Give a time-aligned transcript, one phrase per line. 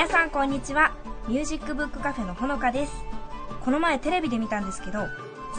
[0.00, 0.92] 皆さんこんにちは。
[1.28, 3.04] ミュージックブックカフェのほのかです。
[3.62, 5.00] この前テレビで見たんですけど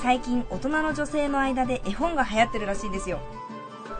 [0.02, 3.20] 最近大人の女性の間で絵本が流行ってるらしいんですよ。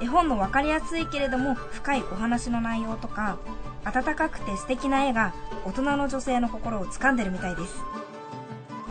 [0.02, 3.38] 絵本の分かりやすいけれども深いお話の内容とか
[3.86, 7.76] 温かくて素敵な絵が大人の女性の心を掴んでるみたいです。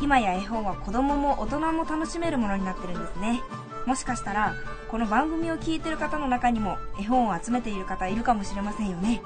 [0.01, 3.43] 今や絵本は子供も大人も楽しめるものになってるんですね。
[3.87, 4.55] もしかしたら
[4.89, 9.21] この番組を聞いてる方の中にも絵本を集めている方いるかもしれませんよね。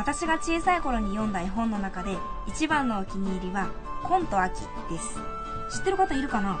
[0.00, 2.16] 私が小さい頃に読んだ絵本の中で
[2.48, 3.68] 一番のお気に入りは
[4.02, 5.18] 「コンと秋」です。
[5.76, 6.58] 知ってる方いるかな？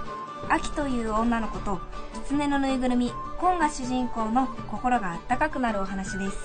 [0.50, 1.80] 秋という女の子と
[2.28, 6.36] 狐のぬいぐるみコンが主人公の心があったかくなるお話です。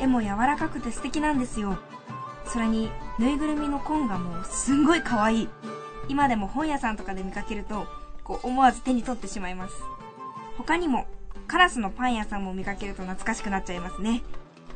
[0.00, 1.78] 絵も柔らかくて素敵なんですよ。
[2.44, 5.48] それにぬいぐるみのコンがもうすんごい可愛い。
[6.08, 7.86] 今でも本屋さんとかで見かけると
[8.24, 9.74] こう思わず手に取ってしまいます。
[10.58, 11.06] 他にも
[11.46, 14.24] カラスのパン屋さんも見かけると懐かしくなっちゃいますね。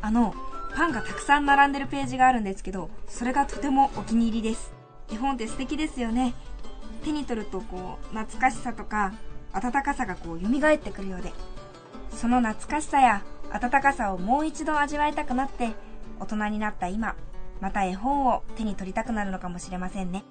[0.00, 0.32] あの
[0.74, 4.72] パンがたくさん並んでるページがあるんですけどそれがとてもお気に入りです。
[5.10, 6.34] 絵本って素敵ですよね。
[7.04, 9.12] 手に取るとこう懐かしさとか
[9.52, 11.32] 温かさがこう蘇ってくるようで。
[12.10, 15.70] その懐かしさや温かさをもう一度味わいたくなって
[16.18, 17.14] 大人になった今
[17.60, 20.24] また絵本を手に取りたくなるのかもしれませんね。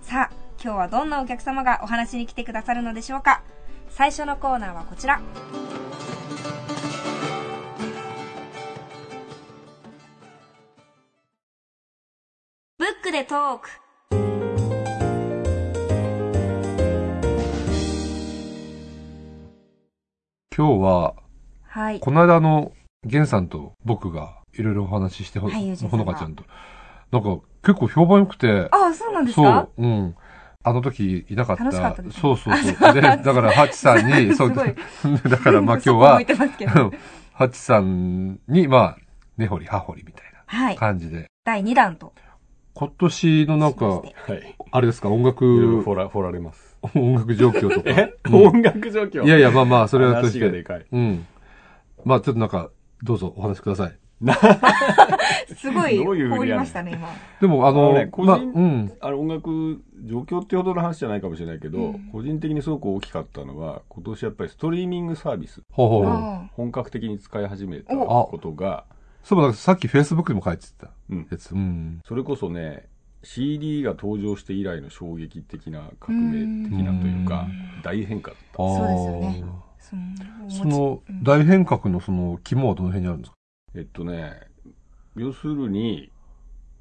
[0.00, 3.42] さあ今日はどんなお客様がお話に来てくださるのでしょうか。
[3.90, 5.20] 最初のコーナーはこちら。
[13.12, 13.68] クでトーク。
[20.56, 21.14] 今日は、
[21.64, 22.00] はい。
[22.00, 22.72] この間の、
[23.04, 25.98] ゲンさんと僕がいろいろお話ししてほ、はいほが。
[25.98, 26.44] のかちゃんと。
[27.10, 30.16] なんか、結構評判良くて、ああそうなんですそかう、うん。
[30.64, 31.64] あの時いなかった。
[31.64, 32.20] 楽しかったですね。
[32.22, 32.94] そうそうそう。
[32.94, 34.74] で、 だから、ハチさんに、 そう、すごい。
[35.28, 36.90] だからまあ今日は向い、てますけど。
[37.34, 38.96] ハチさんに、まあ、
[39.36, 40.76] 根掘り葉掘りみたいはない。
[40.76, 41.26] 感じで。
[41.44, 42.14] 第2弾と
[42.74, 44.56] 今年のなんかはい。
[44.70, 46.76] あれですか、音いろいろ楽、掘ら、掘られます。
[46.94, 47.90] 音楽状況とか。
[47.90, 49.24] え、うん音楽状況？
[49.24, 50.86] いやいや、まあまあ、それはとしがでかい。
[50.90, 51.26] うん。
[52.04, 52.70] まあ、ちょっとなんか、
[53.02, 53.98] どうぞお話しください。
[55.56, 57.08] すごいどういうふうにやるの放りましたね今
[57.40, 58.92] でも、ああの、のね個人まあ、うん。
[59.00, 66.06] あの音楽状況ってほどの話じゃないかもしれないけど、うん個人的にすごく大きかったのは、今年やっぱりストリーミングサービス、ほうほう。
[66.06, 68.84] あ本格的に使い始めたおことが、
[69.22, 71.52] そういえばなんかさっき Facebook にも書いてたうんやつ。
[71.52, 72.00] うん。
[72.06, 72.88] それこそね、
[73.22, 77.46] CD が登場して以来の衝撃的な革命的なというか、
[77.84, 78.56] 大変化だった。
[78.56, 78.96] そうで
[79.82, 80.14] すよね
[80.48, 83.36] あその大変革のその肝はどの辺にあるんですか？
[83.74, 84.40] えっとね、
[85.16, 86.10] 要するに、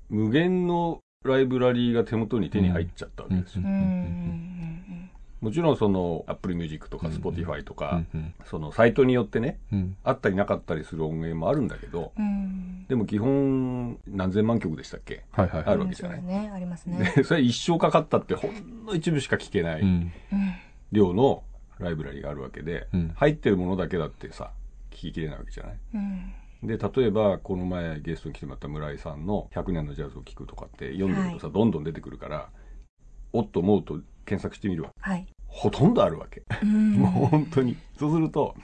[0.10, 3.62] 無限のライブラリーが手元に手に入っちゃったわけですよ。
[3.64, 5.11] うんうん
[5.42, 8.34] もちろんその Apple Music とかうん Spotify とうか、んうん。
[8.46, 9.98] そのサイトによってね、うん。
[10.04, 12.26] あったりなかったりする音源もあるんだけど、うん。
[12.26, 15.24] うんでも基本何千万曲でしたっけ？
[15.32, 15.64] はいはい。
[15.64, 15.70] はい。
[15.72, 16.20] あるわけじゃない。
[16.20, 16.52] そうですね。
[16.54, 17.14] ありますね。
[17.16, 19.84] でそれ一生かかったってほんの一部しか聞けない
[20.92, 21.44] 量の
[21.80, 23.12] ライブラリがあるわけで、うん。
[23.16, 24.52] 入ってるものだけだってさ、
[24.92, 25.78] 聞ききれないわけじゃない？
[25.96, 26.34] うん。
[26.68, 32.50] で、例えば、この前ゲストに来てもらった村井さんの100年のジャズを聴くとかって読んでるとさ、どんどん出てくるから、
[33.34, 34.92] おっと思うと検索してみるわ。
[35.00, 36.44] はいほとんどあるわけ。
[36.64, 37.76] うんもう本当に。
[38.00, 38.56] そうすると、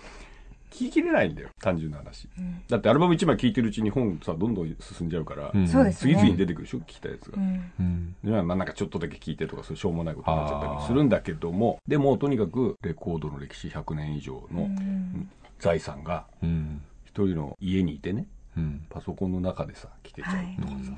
[0.72, 1.50] 聞ききれないんだよ。
[1.59, 2.29] 単純な話。
[2.38, 6.78] うんだってアルバム1枚聴いてるうちに本さ、どんどん進んじゃうから、うん次々に出てくるでしょ？
[6.79, 7.84] 聞きたやつがう。
[7.84, 15.30] んなんかちょっとだけ聞いてとか、そういうしょうもないことになっちゃったりするんだけども、でもとにかくレコードの歴史100年以上うのん
[15.60, 16.81] 財産がうん。
[17.06, 18.86] 一人の家にいてね、うん。
[18.89, 20.92] パソコンの中でさ、聞けちゃうとかはいさ、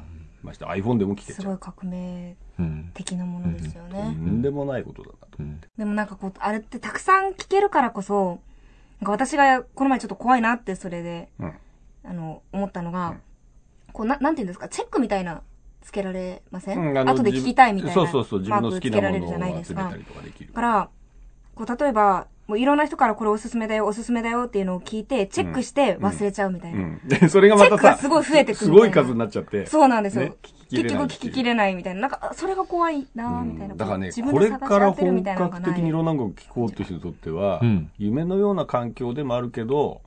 [0.44, 1.42] まして iPhone でも聞けちゃ。
[1.42, 2.92] すごいう革命うん。
[2.94, 5.68] 的なものですよとねんでもないことだなと思って。
[5.78, 8.40] でもなんかこうあれってたくさん聞けるからこそ
[9.00, 11.54] なんか私がこの前ちょっと怖いなってそれでうん。
[12.06, 13.22] あの思ったのが、うん
[13.92, 15.42] こうななんていうんですかチェックみたいな
[15.82, 20.54] つけられません、うん後で聞きたいみたいなそうそうそう、自マ分の好きークつけられなものるじゃないですかを集めたりとかできるだ。
[20.54, 20.90] から
[21.56, 27.02] こう例えばもういろんな人からこれおすすめだよおすすめだよっていうのを聞いてチェックして忘れちゃうみたいな、うん。
[27.08, 28.96] で、それがまたチェックがさ、すごい増えてくするみたいな。
[28.96, 29.68] ごい数になっちゃって。
[29.68, 32.02] そうなんですよ、ね聞ききれ結ない局聞ききれないみたいな。
[32.02, 37.92] なんかあそれが怖いなうんみたいな、だからね、自分これから合ってるみたいなの本格的にいろんな音楽を聴こうという人にとっては、うん。
[38.00, 40.02] 夢のような環境でもあるけど、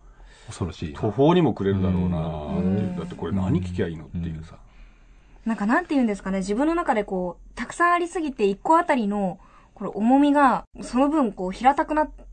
[0.48, 0.94] 恐ろしい。
[0.94, 2.88] 途方にもくれるだろうなっていう。
[2.88, 4.56] うんだってこれ何聞きゃいいのっていうさ、
[5.46, 9.38] なんかなんて言うんですかね、自分の中でこう、たくさんありすぎて一個あたりの、
[9.74, 12.31] これ重みが、その分こう平たくなって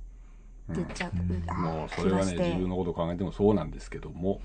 [0.74, 1.12] っちゃう、
[1.48, 4.42] あもうそれはね自分のことを考えてもそうなんですけども。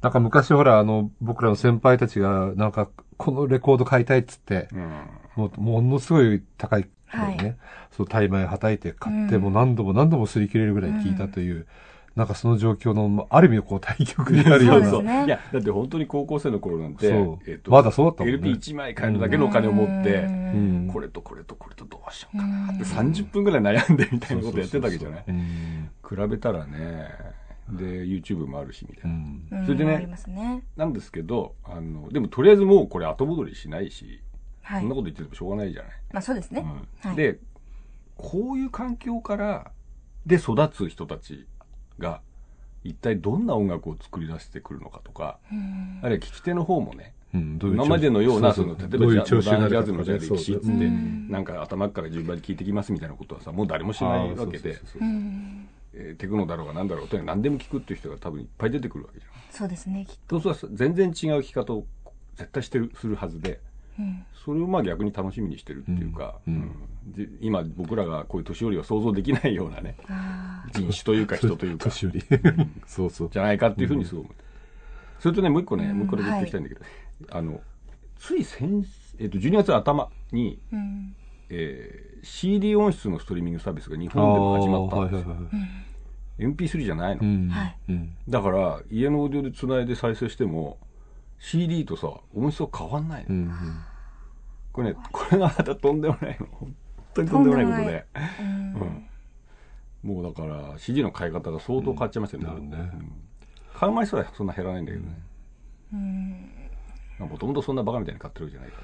[0.00, 5.08] なんか昔ほら、あの、僕らの先輩たちが、なんか、このレコード買いたいっつって、うん。
[5.34, 7.56] もう、ものすごい高いね、はい。
[7.90, 9.42] そう、タイマーはたいて買って、うん。
[9.42, 11.66] もう何度も何度も擦り切れるぐらい聞いたという、
[12.16, 14.88] なんかその状況の、ある意味こう、対局になるような。
[14.88, 15.26] そうですね。
[15.26, 17.50] いやだって本当に高校生の頃なんてそう。
[17.50, 18.50] えっとまだそうだったもんね。
[18.50, 20.90] LP1 枚買えるだけのお金を持って、うん。
[20.92, 22.86] これとこれとこれとどうしよううかなってん。
[22.86, 25.24] 30分ぐらい悩んでみたいなことやってたわけじゃない？
[25.26, 27.08] うん比べたらね
[27.70, 29.10] で YouTube もあるしみたい
[29.50, 30.62] な、それでね。
[30.76, 34.20] なんですけどあのでもとりあえずもうこれ後戻りしないし、
[34.62, 34.80] はい。
[34.82, 34.94] そんな。
[34.94, 36.64] こと言っててもしょうがないじゃない、まあそうですね。
[37.16, 37.40] で
[38.16, 39.72] こういう環境から
[40.26, 41.48] で育つ人たち
[41.98, 42.20] が
[42.82, 48.66] 一体どんな音楽を作り出してくるのかとかうんあるいは聞き手の方もねうんどういう今までのようなそそう。
[48.68, 54.78] の例えばジャジャズのじゃあ歴史っつって、なんか頭から順番に聞いてきますみたいなことはさもう誰もしないわけで
[55.94, 59.32] えーテクノだろうが何だろうがとにかく何でも聞くっていう人が多分いっぱい出てくるわけじゃん。
[59.50, 60.40] そうですね、きっと。
[60.40, 61.86] そうすると全然違う聞き方を
[62.36, 63.58] 絶対してるするはずでうん
[64.44, 66.54] それをまあ逆に楽しみにしてるっていうか、うん。
[66.54, 67.12] うん。
[67.12, 71.84] で今僕らがこういう年寄りは想像できないようなねあ人種というか人というか。
[71.84, 72.24] 年寄り。
[72.86, 73.30] そうそう。
[73.30, 74.34] じゃないかっていうふうにすごい思う、
[75.20, 75.98] それとねもう一個ね、うん。
[75.98, 76.80] もう一個だけ言っておきたいんだけど、
[77.30, 77.60] あの
[78.18, 78.84] つい先、
[79.18, 81.16] えっと12月頭に、ーうん。
[81.50, 85.66] えー CD 音質のストリーミングサービスが日本でも始まったんですよ、あーはいはいは
[86.38, 88.16] い MP3 じゃないの、うん。
[88.26, 90.78] だから家のオーディオでつないで再生しても
[91.44, 93.52] CD とさ音質は変わんないの、うん
[94.72, 96.48] これねこれがまたとんでもないの。
[96.50, 96.74] 本
[97.14, 98.06] 当にとんでもないことで。
[98.40, 99.06] うん
[100.02, 102.90] もうだから CD の買い方が相当変わっちゃいましたよね,、
[103.72, 105.22] 買う枚数はそんな減らないんだけどね。
[105.92, 106.50] うん。
[107.20, 108.82] もともとそんなバカみたいに買ってるわけじゃないか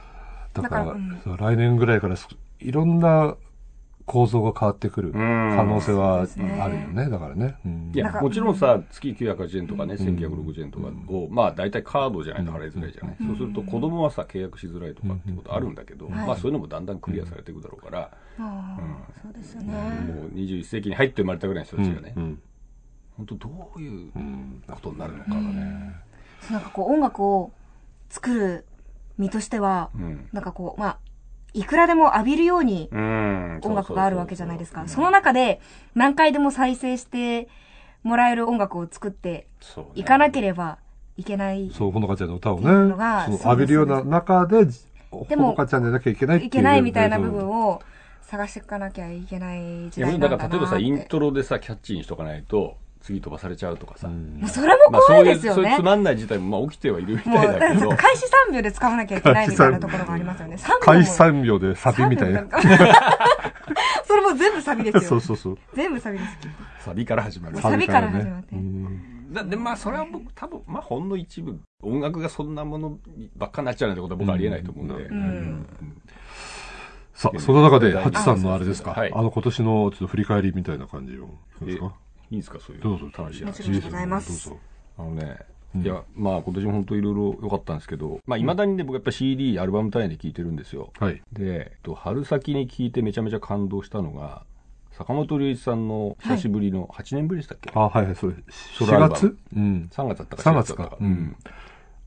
[0.62, 0.62] ら。
[0.62, 2.28] だから来年ぐらいからす
[2.60, 3.36] いろんな
[4.10, 6.26] 構造が変わってくる可能性は
[6.60, 7.08] あるよね。
[7.08, 7.54] だからね。
[7.64, 7.92] うん。
[7.94, 10.16] いやもちろんさ月980円とかね、うん。
[10.16, 13.26] 1960円とかを、まあ大体カードじゃないと払いづらいじゃない、うん。
[13.28, 16.12] そうすると子供はさ契約しづらいとかってことあるんだけど、うん。
[16.12, 18.80] まあそういうのもだんだんクリアされていくだろうから、ああ
[19.22, 19.74] そうですよね。
[19.74, 22.42] もう21世紀に入って生まれたぐらいの人たちがね、うん。
[23.16, 24.62] 本当どういううん。
[24.66, 25.94] ことになるのかがね、
[26.50, 27.52] なんかこう音楽を
[28.08, 28.66] 作る
[29.18, 30.28] 身としては、うん。
[30.32, 30.98] なんかこう、まあ、
[31.52, 34.86] いくらでも浴びるようにうん音楽があるわけじゃないですか。
[34.86, 35.60] その中で
[35.94, 37.48] 何回でも再生して
[38.02, 39.46] もらえる音楽を作って
[39.94, 40.78] いかなければ
[41.16, 41.70] いけない。
[41.70, 42.94] そう、ほのかちゃんの歌をね
[43.44, 44.66] 浴びるような中で、
[45.10, 46.48] ほでものかちゃんでなきゃいけないっていう。
[46.48, 47.30] いけないみたいな部を。
[47.32, 47.82] 分を
[48.22, 50.44] 探していかなきゃいけない時代なんだなって。
[50.44, 55.82] だから例えばさイントロでさキャッチーにしとかないと次飛ばされちゃうとかさ、うんもうそれも怖いですよねそういうそういうつ。
[55.84, 60.56] まんない事態もまあ起きてはいるみもう、たいだけど開始3秒で使わなきゃいけないみたいなところがありますよね。
[60.56, 60.80] 3秒も。
[60.80, 62.42] 開始3秒でサビみたいな。
[62.42, 62.60] 3秒か
[64.06, 65.00] それも全部サビですよ。
[65.02, 65.58] そうそうそう。
[65.74, 66.38] 全部サビです。
[66.84, 72.98] サビから始まるサビから始まってうんだでまあそれは僕多分まあほんの一部音楽がそんなもの
[73.36, 75.08] ばっかになっちゃうなんてことは僕はありえないと思うんで、
[77.14, 81.28] さあ、その中で、ハチさんのあれですか、はいあの今年のちょっと振り返りみたいな感じを。
[81.64, 81.92] ですか？
[82.30, 82.82] いいですかそういう。
[82.82, 83.46] どうぞ、楽しい話。
[83.46, 84.52] もちろんでございます。
[84.98, 85.38] あのね、
[85.74, 85.82] うん。
[85.82, 90.92] いやまあ今年も本当いろいろ良かったんですけどまあいまだにね僕やっぱ CD アルバム単位で聴いてるんですよ。
[90.98, 91.22] はい。
[91.32, 94.44] で、えっと、春先に聴いてめちゃめちゃ感動したのが
[94.92, 97.70] 坂本龍一さんの久しぶりの、8年ぶりでしたっけ？
[97.74, 98.34] あ、はいはい、それ。
[98.34, 99.14] 4ソロアルバム。
[99.14, 99.36] 月？
[99.56, 99.88] うん。
[99.92, 101.10] 3月だったか3 4月かだったか、ううん。
[101.12, 101.36] ん、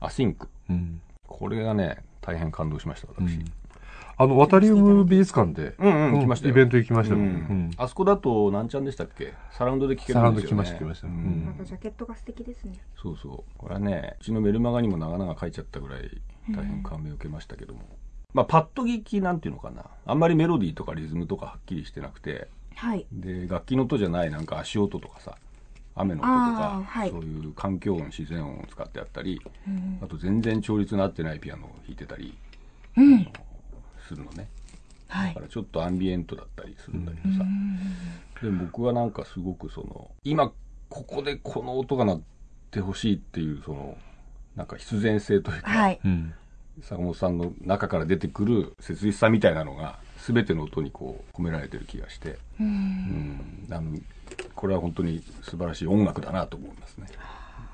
[0.00, 1.00] アシンクうん。
[1.26, 3.38] これがね大変感動しました私、
[4.16, 6.52] あの、ワタリウム美術館で、うんうん、来ましたよ。
[6.52, 7.70] イベント行きましたうん。
[7.76, 9.34] あそこだと何ちゃんでしたっけ？
[9.50, 11.06] サラウンドで聴けるサラウンドんですよね来ました来ました。
[11.08, 11.16] ううん。
[11.16, 12.78] んなんかジャケットが素敵ですね。
[12.96, 13.58] そうそう。
[13.58, 17.80] これはねうちのメルマガにも長々書いちゃったぐらい大変感銘を受けましたけども、
[18.32, 19.84] まあパッと聞きなんていうのかな。
[20.06, 22.48] あんまりメロディーとかリズムとかはっきりしてなくて。
[22.76, 23.06] はい。
[23.12, 25.36] で楽器の音じゃないなんか足音とかさ
[25.94, 27.10] 雨の音とあかー、はい。
[27.10, 29.98] そういう環境音自然音を使ってやったりうん。
[30.02, 32.36] あと全然調律の合ってないピアノを弾いてたり。
[32.96, 33.28] うん。
[34.06, 34.48] するのね
[35.08, 35.40] はいだか。
[35.40, 37.44] らちょっとアンビエントだったりするんだけどさ、
[38.42, 40.52] で僕はなんかすごくその今
[40.88, 42.22] ここでこの音が鳴っ
[42.70, 43.96] てほしいっていうその
[44.56, 46.00] なんか必然性というか、はい。
[46.04, 46.32] うん。
[46.82, 52.38] 坂本さんの中から出てくる切実さみたいなのが全ての音にこう込められてる気がして、う。
[52.60, 53.98] うんん、あの
[54.54, 57.06] これは本当に素晴らしい音楽だなと思いますね。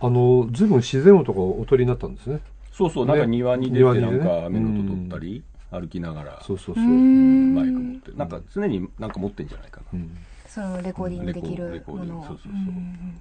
[0.01, 2.41] あの、随分自然音とかお取りになったんですね。
[2.73, 6.87] そうそう、ねなんか庭に出て庭にねなんか雨の音取ったり、歩きながらそうそうそうう。
[6.87, 9.87] んマイク持ってなんか常になんか持ってんじゃないかな。
[9.95, 12.27] うんそのレコーディングできるレコーディングものを。
[12.27, 13.21] そうそうそううん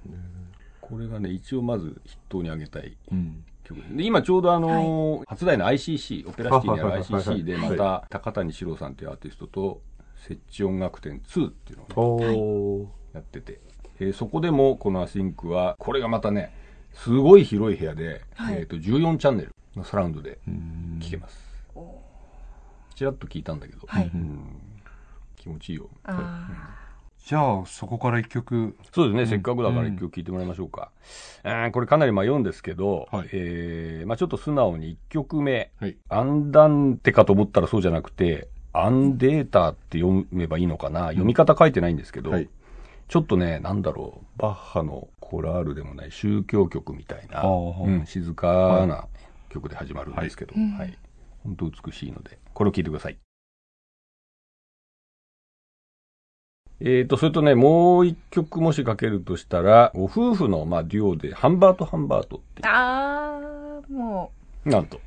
[0.80, 3.44] ここれがね、一応まず筆頭に挙げたいうん。
[3.62, 9.80] 曲で今ちょうどあのー初代の ICC、オペラシティにあるはいはいはいはい ICC で、はいまた、高谷史郎さんというアーティストと、
[10.26, 12.92] 設置音楽展2っていうのをね。
[13.14, 13.60] やってて、
[14.00, 16.52] えーそこでもこのアシンクは、これがまたね、
[16.94, 21.49] すごい広い部屋で、はいえっ、と、14チャンネルのサラウンドでうん聴けます。
[23.00, 24.10] おちらっと聞いたんだけど、はい。
[24.14, 24.40] うん。
[25.36, 25.88] 気持ちいいよ。
[26.04, 26.46] あ
[27.24, 28.76] じゃあ、そこから一曲。
[28.92, 30.90] そうですね、せっかくだから一曲聴いてもらいましょうか。
[31.42, 33.28] あーこれかなり迷うんですけど、はい。
[33.32, 35.96] えーまあちょっと素直に一曲目、はい。
[36.10, 42.50] アンダンテかと思ったらそうじゃなくて、アンデータって読めばいいのかな、読み方書いてないんですけど、はい。
[43.08, 49.06] ちょっとね、なんだろう、バッハのコラールでもない宗教曲みたいな、うん、静かな
[49.48, 50.70] 曲で始まるんですけど、はい。
[50.72, 50.98] はい。
[51.42, 53.18] 本当美しいので、これを聴いてください。
[56.82, 64.32] えーと、それとね、もう一曲もしかけるとしたら、ご夫婦の、まあ、デュオで、ハンバート・ハンバートってーあー、も
[64.64, 64.98] なんと。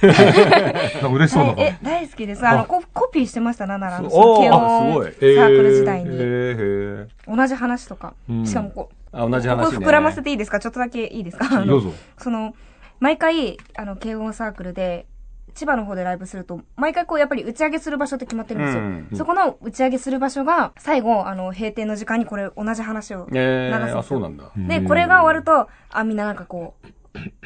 [0.00, 1.34] な嬉しう。
[1.34, 2.46] そうなはい、大好きです。
[2.46, 5.12] あの、ココピーしてました、なんなら、あの、おー慶応あすごい。
[5.12, 6.08] サークル時代に。
[6.08, 8.14] えーえー同じ話とか。
[8.30, 9.64] うんしかもこう、あ、同じ話ね。
[9.76, 10.60] ここ膨らませていいですか？
[10.60, 11.46] ちょっとだけいいですか？
[11.50, 11.92] あのどうぞ。
[12.16, 12.54] その、
[13.00, 15.06] 毎回、あの、慶応サークルで、
[15.54, 18.82] 千葉の方でライブすると、毎回こう、やっぱり打ち上げする場所って決まってるんですよ。
[18.82, 23.26] うんそこの打ち上げする場所が、最後、あの、閉店の時間にこれ、同じ話を。
[23.32, 24.50] えー、流すんですよあ、そうなんだ。
[24.56, 26.86] で、これが終わると、あ、みんななんかこう、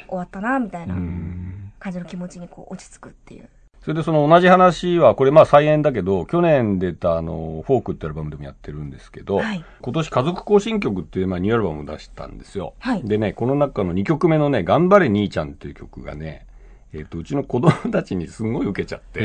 [0.09, 3.49] 終わったな、みたいなうん感じの気持ちにこう、落ち着くっていう。
[3.83, 12.75] それでその同じ話は、これまあ再演だけど、去年出たあの、フォークってアルバムでもやってるんですけど、はい今年家族行進曲っていうまあニューアルバムを出したんですよ。
[12.79, 16.47] はいでね、この中の2曲目のね、頑張れ兄ちゃんっていう曲がね、
[16.95, 19.21] えっ、と、うちの子供たちにすごい受けちゃって、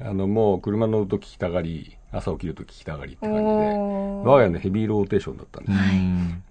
[0.00, 5.78] あの、もう車乗ると聴きたがり、朝起きると聴きたがりって感じで、我が家のヘビーローテーションだったんです。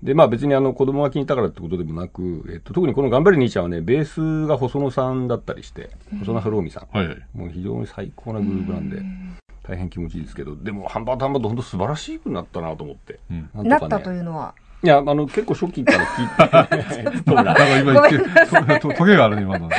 [0.05, 6.97] で、まあ別にあの子供が気に入ったからってことでもなく、えっと、特にこの頑張れ兄ちゃんはね、ベースが細野さんだったりして、細野晴臣さん。
[6.97, 7.17] はいはい。
[7.33, 9.01] もう非常に最高なグルーヴなんで、
[9.63, 13.19] 大変気持ちいいですけど、でもハンバートハンバート本当素晴らしくなったなと思って。
[13.29, 13.37] うん。
[13.37, 13.69] なんとかね。
[13.69, 14.55] なったというのは？
[14.85, 19.67] いや、あの、結構初期から聞いて、突っ込むななんか今言って、トゲがあるね、今の。
[19.67, 19.71] い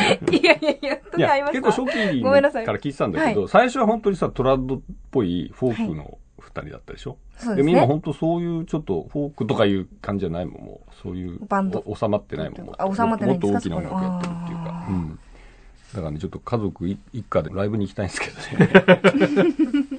[0.43, 7.73] やいやいや、いや時ありました結構初期から聞いてたんだけど、最初は本当にさ、トラッドっぽいフォークの二人だったでしょ、そうですね。
[7.73, 10.95] も今本当そういうちょっとフォークとかいう感じじゃないもん、もう。
[11.03, 11.39] そういう。
[11.47, 12.75] バンドお収まってないもん。
[12.79, 14.87] あ収まってないもっと大きな音楽やってるっていうあか。
[14.89, 15.19] ーうん。
[15.95, 19.47] だからね、ちょっと家族一一家でライブに行きたいんですけどね。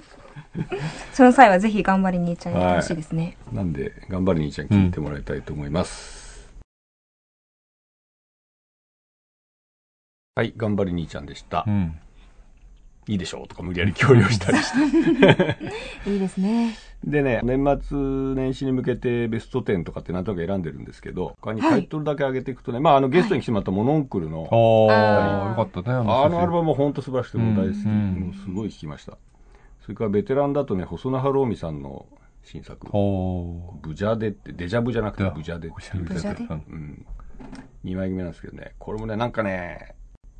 [1.18, 3.38] その際はぜひ頑張り兄ちゃんにやってほしいですね。
[3.52, 6.48] なんで、頑張れ兄ちゃん聞いてもらいたいと思います。
[10.36, 11.64] はい、頑張れ兄ちゃんでした。
[11.66, 11.98] うん。
[13.08, 14.72] いいでしょうとか無理やり強要したりし
[15.26, 15.58] て。
[16.08, 16.76] いいですね。
[17.04, 17.98] でね、年末
[18.36, 25.98] 年始に向けてベスト10とかってなんとなく選んでるんですけど、他にタイトルだけ上げていくとね、まああのゲストに来てもらったモノンクルの、ああ、あーよかったね。
[25.98, 26.54] あのアルバム。
[26.58, 27.86] ムも本当素晴らしくてもう大好き。
[27.86, 29.18] うんもうすごい聴きました。
[29.88, 32.08] それからベテランだとね、細野晴臣さんの
[32.44, 32.88] 新作。
[33.82, 36.44] ブジャデって、デジャブじゃなくてブジャデっていうブジャデ？
[36.44, 37.06] うんうん。
[37.86, 39.96] 2枚組なんですけどね、これもね、なんかね、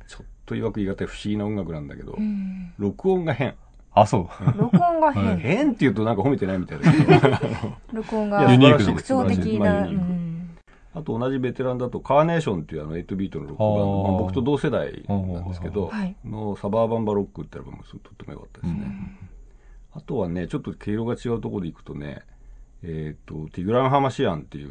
[0.06, 2.74] ちょっと曰く言い難い不思議な音楽なんだけど、うん。
[2.76, 3.54] 録音が変。
[3.94, 4.58] あ、そう。
[4.58, 5.38] 録音が変。
[5.38, 7.16] 変って言うとなんか褒めてないみたいだけど、
[7.94, 9.88] 録音がユニークな特徴的な。
[10.92, 19.18] あと同じベテランだと、カーネーションっていうあの8ビートのロック僕と同世代なんですけど、はいのサバーバンバロックってアルバムがとっても良かったですね。
[19.98, 22.22] あとはね、ちょっと毛色が違うところでいくとね、
[22.84, 24.70] えっ、と、ティグラン・ハマシアンっていう、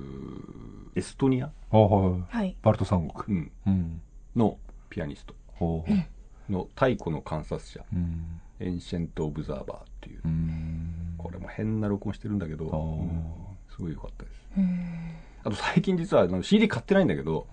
[0.96, 2.24] エストニア、あはい。
[2.30, 2.56] はい。
[2.62, 3.38] バルト三国。
[3.38, 4.02] うん、うん。
[4.38, 4.58] の
[4.90, 6.52] ピアニストほう。
[6.52, 8.40] の太古の観察者、うん。
[8.62, 11.16] エンシェント・オブザーバーっていう、うん。
[11.18, 13.34] これも変な録音してるんだけど、うん
[13.70, 14.42] すごい良かったです。
[14.58, 15.12] うん
[15.44, 17.48] あと最近実はあの CD 買ってないんだけど。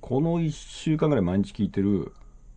[0.00, 2.12] この1週間ぐらい毎日聴いてる、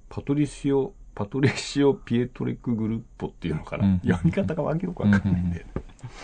[0.10, 3.86] パトリシオ、パトリシオ・ピエトリック・グルッポっていうのかな？
[3.86, 5.66] うん読み方がわけよくわかんないんで。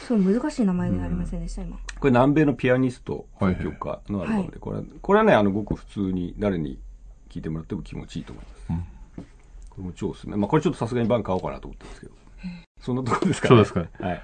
[0.08, 1.78] すごい難しい名前ではありませんでした、今。
[2.00, 6.80] これ南米のピアニスト、はい作曲家のアルバムで、これは、これはね、あの、ごく普通に誰に
[7.28, 8.66] 聴いてもらっても気持ちいいと思います。
[8.70, 9.26] うん
[9.70, 10.38] これも超おすすめ。
[10.38, 12.14] まあ、これちょっとさすがにバン買おうかなと思ったんですけど。
[12.80, 14.22] そんなとこですかそうですかはい。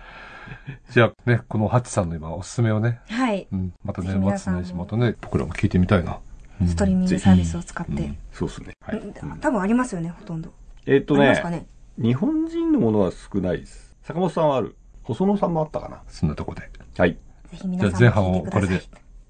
[0.90, 3.50] じゃあね、このハッチさんの今おすすめをね、はい。
[3.52, 6.14] うん、また年末年始またね、僕らも聞いてみたいな。
[6.62, 7.92] うんストリーミングサービスを使って。
[7.92, 8.74] うんそうですね。
[8.82, 9.00] はい。
[9.00, 10.54] うん多分ありますよね、ほとんど。
[10.86, 11.68] えっとねね？
[11.98, 13.96] 日本人のものは少ないです。
[14.04, 14.76] 坂本さんはある？
[15.04, 16.04] 細野さんもあったかな？
[16.08, 16.70] そんなとこで。
[16.98, 17.14] はい。
[17.14, 17.20] ぜ
[17.52, 18.80] ひじ皆さんゃあ前半も聞いてくださいをこれで。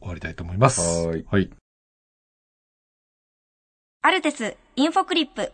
[0.02, 0.82] 終わりたいと思います。
[1.08, 1.50] はーいはい。
[4.02, 5.52] アルテスインフォクリップ。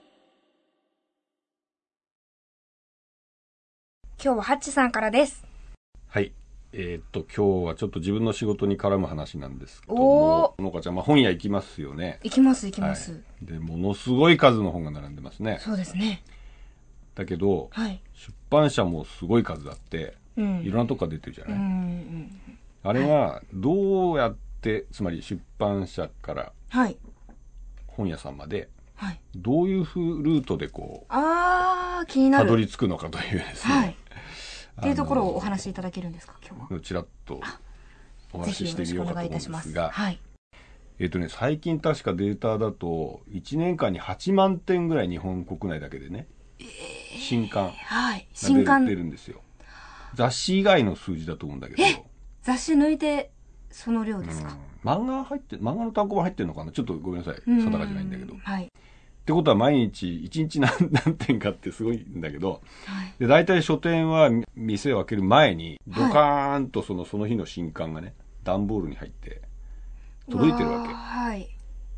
[4.24, 5.46] 今日はハッチさんからです。
[6.08, 6.32] はい。
[6.74, 12.20] えーっと、今日はちょっと自分の仕事に絡む話なんですけどおも、のかちゃん、まあ、本屋行きますよね。
[12.24, 13.46] 行きます行きます、はい。
[13.46, 15.60] で、ものすごい数の本が並んでますね。
[15.62, 16.24] そうですね。
[17.16, 18.02] だけど、はい。
[18.14, 20.62] 出版社もすごい数あって、うん。
[20.62, 22.40] いろんなとこから出てるじゃうない、ん
[22.84, 26.98] あれは、どうやって、つまり出版社からはい。
[27.88, 29.20] 本屋さんまで、はい。
[29.36, 32.46] どういうふうルートでこあー気にう、なる。
[32.46, 33.96] たどり着くのかというですね。
[34.78, 36.80] はいっていうところをお話しいただけるんですか今日は？
[36.82, 37.42] ちらっと
[38.32, 40.20] おぜ話ししてみようかと思うんですが、はい。
[41.00, 46.28] えっ、とね、最近確かデータだと、1年間に8万点ぐらい日本国内だけでね、
[47.18, 48.20] 新刊はい。
[48.20, 48.86] が出新刊。
[48.86, 49.42] る出るんですよ。
[50.14, 51.84] 雑誌以外の数字だと思うんだけど、
[52.44, 53.32] 雑誌抜いて
[53.72, 54.92] その量ですか、うん。
[54.92, 56.72] 漫画入って、漫画の単行本入ってるのかな？
[56.72, 57.42] ちょっとごめんなさい。
[57.48, 57.66] うん。
[57.66, 58.36] 定かじゃないんだけど。
[58.36, 58.72] っはい
[59.28, 63.14] てことは毎日、1日何何点かってすごいんだけど、はい。
[63.20, 66.08] で、大体書店は店を開ける前に、はい。
[66.08, 68.16] ドカーンとその、その日の新刊がね、
[68.46, 69.42] 段ボールに入って、
[70.32, 70.90] 届いてるわけ。
[70.90, 70.94] う。
[70.94, 71.50] はい。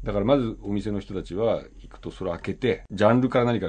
[0.03, 3.67] だからまずお店の人たちは行くとそれ開けて、ジャンルから何か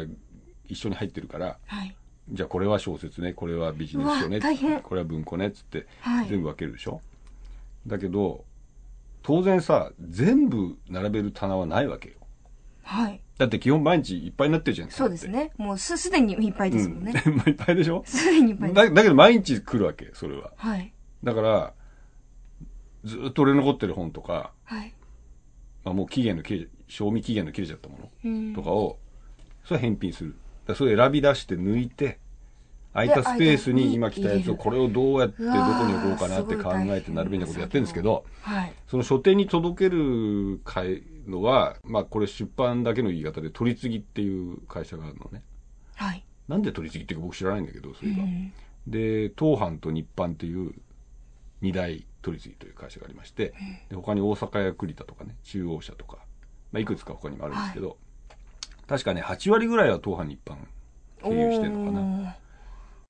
[0.66, 1.94] 一緒に入ってるから、はい。
[2.30, 4.40] じゃあこれは小説ね、これはビジネス書ね
[4.82, 6.28] これは文庫ねっつってはい。
[6.28, 7.02] 全部分けるでしょ。
[7.86, 8.46] だけど、
[9.22, 12.14] 当然さ、全部並べる棚はないわけよ。
[12.84, 14.90] はいだって基本毎日いっぱいになってるじゃん。
[14.90, 17.34] そうですねもうすすでにいっぱいですもんね、うん。
[17.48, 18.02] いっぱいでしょ？
[18.04, 20.52] すでにいっぱいですだだけど毎日来るわけ、それは。
[20.56, 20.92] はい
[21.24, 21.74] だから、
[23.04, 24.92] ずっと売れ残ってる本とか、はい
[25.84, 28.10] まあ、もう期限の切れ、賞味期限の切れちゃったもの。
[28.24, 28.98] うんとかを、
[29.64, 30.34] それは返品する。
[30.66, 32.18] だそれ選び出して抜いて、
[32.92, 35.56] 空いたスペースに今来たやつを、これをどうやってどこ
[35.86, 38.72] に置こうかなって考えてなるべきなことやってるんですけど、はい。
[38.88, 45.42] その書店に届ける会のは、まあこれ出版だけの言い方で取り次ぎっていう会社があるのね。
[45.94, 46.24] はい。
[46.48, 48.24] なんで取り次ぎっていうか僕知らないんだけど、そうれは。
[48.24, 48.52] ん
[48.88, 50.74] で、東販と日販っていう
[51.60, 53.54] 二大取り次ぎという会社がありまして、
[53.88, 56.18] で他に大阪や栗田とかね、中央社とか、
[56.72, 57.96] まあいくつか他にもあるんですけど、
[58.88, 60.56] 確かね、8割ぐらいは東販日販
[61.22, 62.36] 経由してるのかな。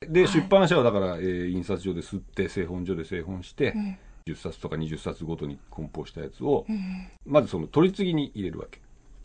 [0.01, 8.81] なで、はい出版社はだから、えー印刷所で吸って、製本所で製本して、うん10冊とか20冊ごとに梱包したやつを、うんまずその取り次ぎに入れるわけ。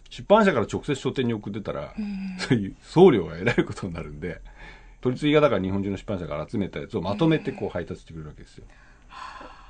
[0.09, 4.41] 出版社から直接書店に送ってたら、うんそういう送料がえらいことになるんで、
[4.99, 8.65] 取り次ぎがだから日本中の出版社から集めたやつをまとめてこう配達してくれるわけですよ。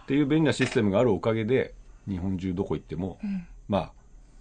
[0.04, 1.76] っていう便利なシステムがあるおかげで、
[2.08, 3.92] 日本中どこ行っても、んまあ、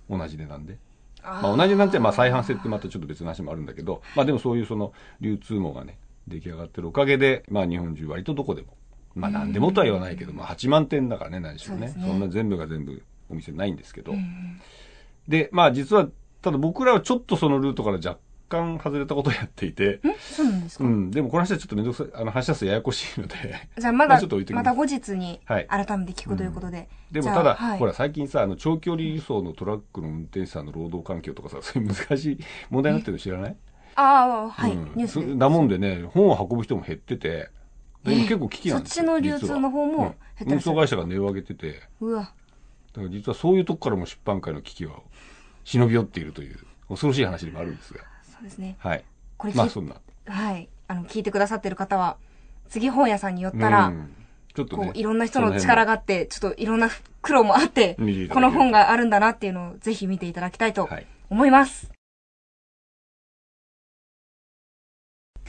[0.08, 0.78] 同じ値段で。
[1.22, 5.96] あまあ、同じ値段ってまあ再販性ってまたちょっと別の話もあるんだけど、まあでもそういうその流通網がね、
[6.28, 8.76] 出来上がってるおかげで、まあ日本中割とどこでも、
[9.14, 11.88] まあ何でもとは言わないけど、まあ8万点だからね、何しろね。
[11.88, 14.12] そんな全部が全部お店ないんですけど。
[14.12, 14.60] うん。
[15.28, 16.08] で、まあ実は、
[16.42, 20.00] ただ僕らはちょっとそのルートから若干外れたことをやっていて、ん？
[20.18, 23.34] そうなんですか、うん、でもこの話はちょっとめんどくさい、あの話し出すとややこしいので、
[23.78, 25.66] じゃあまだ まあちょっと置いときまた後日にはい。
[25.66, 27.78] 改めて聞くということで、でもただ、はい。
[27.78, 32.38] ほら最近さ、あの長距離輸送のトラックの運転手さんの労働環境とかさ、そういう難しい
[32.70, 33.56] 問題になってるの知らない？
[33.96, 34.02] あ
[34.46, 34.92] あはい、うん。
[34.94, 37.50] ニュースだもんでね、本を運ぶ人も減ってて、
[38.04, 39.04] でえ結構危機なんですよ。
[39.06, 42.24] そっちの流通の方も減ってうん運送会社が値を上げてて、だうわ。
[42.94, 44.96] から実はそういうとこからも出版界の危機は
[45.64, 48.00] 忍び寄っているという恐ろしい話でもあるんですが。
[48.30, 48.76] そうですね。
[48.78, 49.04] はい。
[49.36, 49.96] これまあそんな。
[50.26, 50.68] はい。
[50.86, 52.16] あの聞いてくださってる方は
[52.68, 54.14] 次本屋さんに寄ったら、うん。
[54.54, 56.88] ちょっとねこう、いろんな人の力があって、ちょっといろんな
[57.22, 57.96] 苦労もあって、
[58.30, 61.06] この本があるんだなっていうのをぜひ見ていただきたいとはい。
[61.30, 61.93] 思います。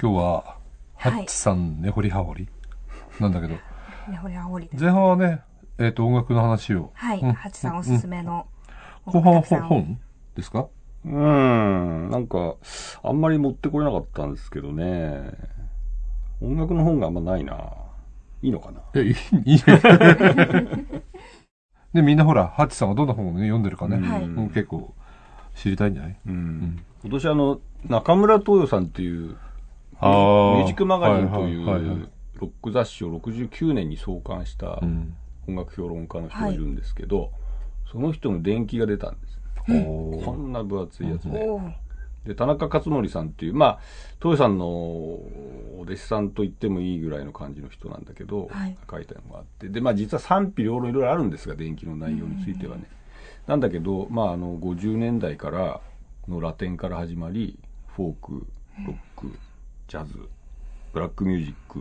[0.01, 0.57] 今日は、
[0.95, 2.49] ハはいッチさん根掘り葉掘り？
[3.19, 3.61] なんだけど、ね、
[4.21, 4.83] ほりはほりです。
[4.83, 5.41] 前半はね、
[5.77, 6.91] えっ、と、音楽の話を。
[6.95, 8.45] はい、うんハチさんおすすめの。
[9.05, 9.99] 後半はたくさん本
[10.35, 10.67] ですか？
[11.05, 12.55] うん、なんか、
[13.03, 15.31] あんまり持ってこれなかったんですけどね。
[16.41, 17.53] 音楽の本があんまないな。
[18.41, 18.81] いいのかな？
[18.95, 19.59] え、いい、いい。
[21.93, 23.97] で、みんなほら、ハッチさんがどんな本をね、読んでるかね。
[24.05, 24.93] はいうん結構、
[25.55, 26.17] 知りたいんじゃない？
[26.27, 29.37] うん今年あの、中村東洋さんっていう、
[30.09, 35.15] ミュージックマガジンといはいはいはいはうロック雑誌を69年に創刊したうん。
[35.47, 37.31] 音楽評論家の人がいるんですけど、
[37.91, 39.39] その人の伝記が出たんです。
[39.67, 41.47] こんな分厚いやつで。
[42.25, 43.79] で、田中克則さんっていう、まあ、
[44.19, 52.85] 東洋さんのお弟子さんと言ってもいいぐらいの感じの人なんだけど、はい書いたのがあって、で、まあ実は賛否両論いろいろあるんですが、電気の内容についてはね。
[53.45, 55.81] なんだけど、まああの、50年代から
[56.27, 57.59] のラテンから始まり、
[57.95, 58.47] フォーク、
[58.87, 59.37] ロック、
[59.87, 60.27] ジャズ、
[60.93, 61.79] ブラックミュージック、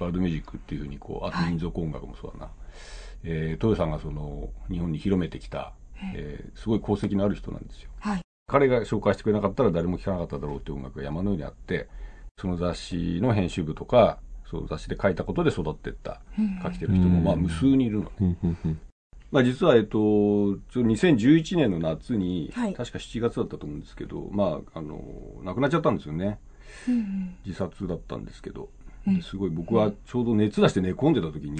[0.00, 2.52] ワールドミュージックっていうふうにこう、あと民族音楽もそうだな。
[3.24, 5.72] えー、東洋さんがその、日本に広めてきた、
[6.14, 7.90] えーすごい功績のある人なんですよ。
[8.00, 8.20] はい。
[8.46, 11.88] 彼が紹介してくれなかったら誰も聴かなかっただろうっていう音楽が山のようにあって、
[12.36, 14.18] その雑誌の編集部とか、
[14.50, 16.20] そう雑誌で書いたことで育ってった
[16.64, 18.36] 書きてる人もまあ無数にいるのね。
[19.30, 25.00] まあ実は、えっと、ちょ2011年の夏に、はい確か7月だったと思うんですけど、まあ、あの、
[25.44, 26.40] 亡くなっちゃったんですよね。
[26.88, 28.68] うん自殺だったんですけど。
[29.06, 31.56] ですごい僕はちょうど熱出して寝込んでた時に。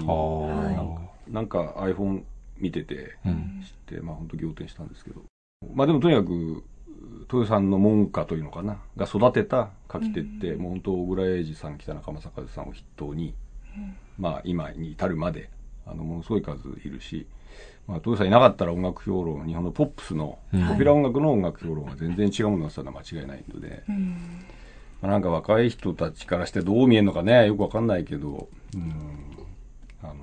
[1.29, 2.23] なんか iPhone
[2.59, 3.63] 見てて、うん。
[3.65, 5.23] 知って、まあ本当仰天したんですけど。
[5.75, 6.65] まあでもとにかく、
[7.33, 13.35] 豊さんの門下というのかな、が育てた書き手って、もう本当小倉英二さん、北中正和さんを筆頭に、
[14.19, 15.51] まあ今に至るまで、
[15.87, 17.27] あの、ものすごい数いるし、
[17.87, 23.93] まあ、豊さんいなかったら音楽評論、日本のポップスの、うんポピュラー音楽の音楽評論は全然違うものになってたのは間違いないので、う
[25.09, 28.93] なんか若い人たちからしてどう見えるのかね、よくわかんないけど、うん、
[30.03, 30.15] あの、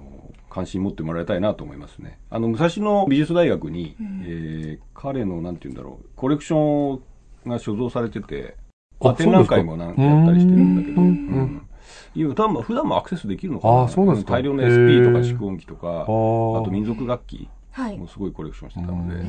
[0.50, 2.20] 関心持ってもらいたいなと思いますね。
[2.30, 7.00] あの、武蔵野美術大学に、えー彼の、なんて言うんだろう、コレクショ
[7.46, 8.56] ンが所蔵されてて、
[9.00, 11.12] あ展覧会もなんかやったりしてるんだけど、ううん。
[11.12, 11.68] ん。
[12.16, 13.84] 今、多分普段もアクセスできるのかな。
[13.84, 14.34] あそうなんですか。
[14.34, 17.98] 大量のへ SP とかー蓄音機とか、ああと民族楽器はい。
[17.98, 19.24] もすごいコレクションしてたので、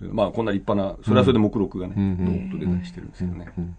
[0.00, 3.52] うんそれまあこんな立派な、それはそれで目録がね、うんドーンと出たりしてるんですよね。
[3.56, 3.76] うん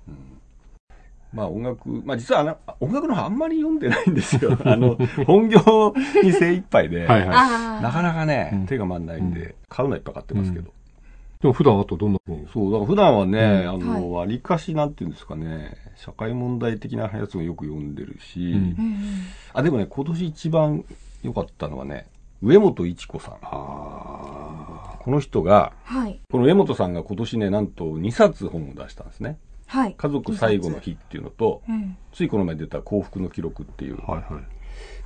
[1.34, 4.58] まあ音楽、まあ実はあの音楽の方あんまり読んでないんですよ。
[4.66, 7.30] あの、本業に精一杯で、はいはい。
[7.30, 8.66] あなかなかね、うん。
[8.66, 10.72] 手が回んないんで、買うのはいっぱい買ってますけど。
[11.42, 13.70] でも普段あとどんな本そう、だから普段はね、うん。
[13.70, 18.56] あの、わりかしなんていうんですかね、社会問題的なやつもよく読んでるし、
[19.54, 20.86] あ、でもね、今年一番
[21.24, 22.08] 良かったのはね、
[22.42, 23.34] 上本一子さん。
[23.42, 29.38] あこの人が、はいこの上本さんが今年ね、なんと2冊本を出したんですね。
[29.66, 34.00] はい家族最後の日っていうのと、うんついこの前出た幸福の記録っていう。
[34.08, 34.12] あ。
[34.12, 34.44] はいはい。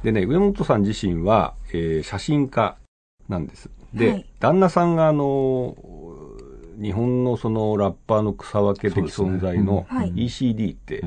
[0.03, 2.77] でね、上本さん自身は、えー写真家
[3.29, 3.69] なんです。
[3.93, 5.75] で、はい旦那さんがあの、
[6.81, 11.03] 日本のそのラッパーの草分け的存在の ECD って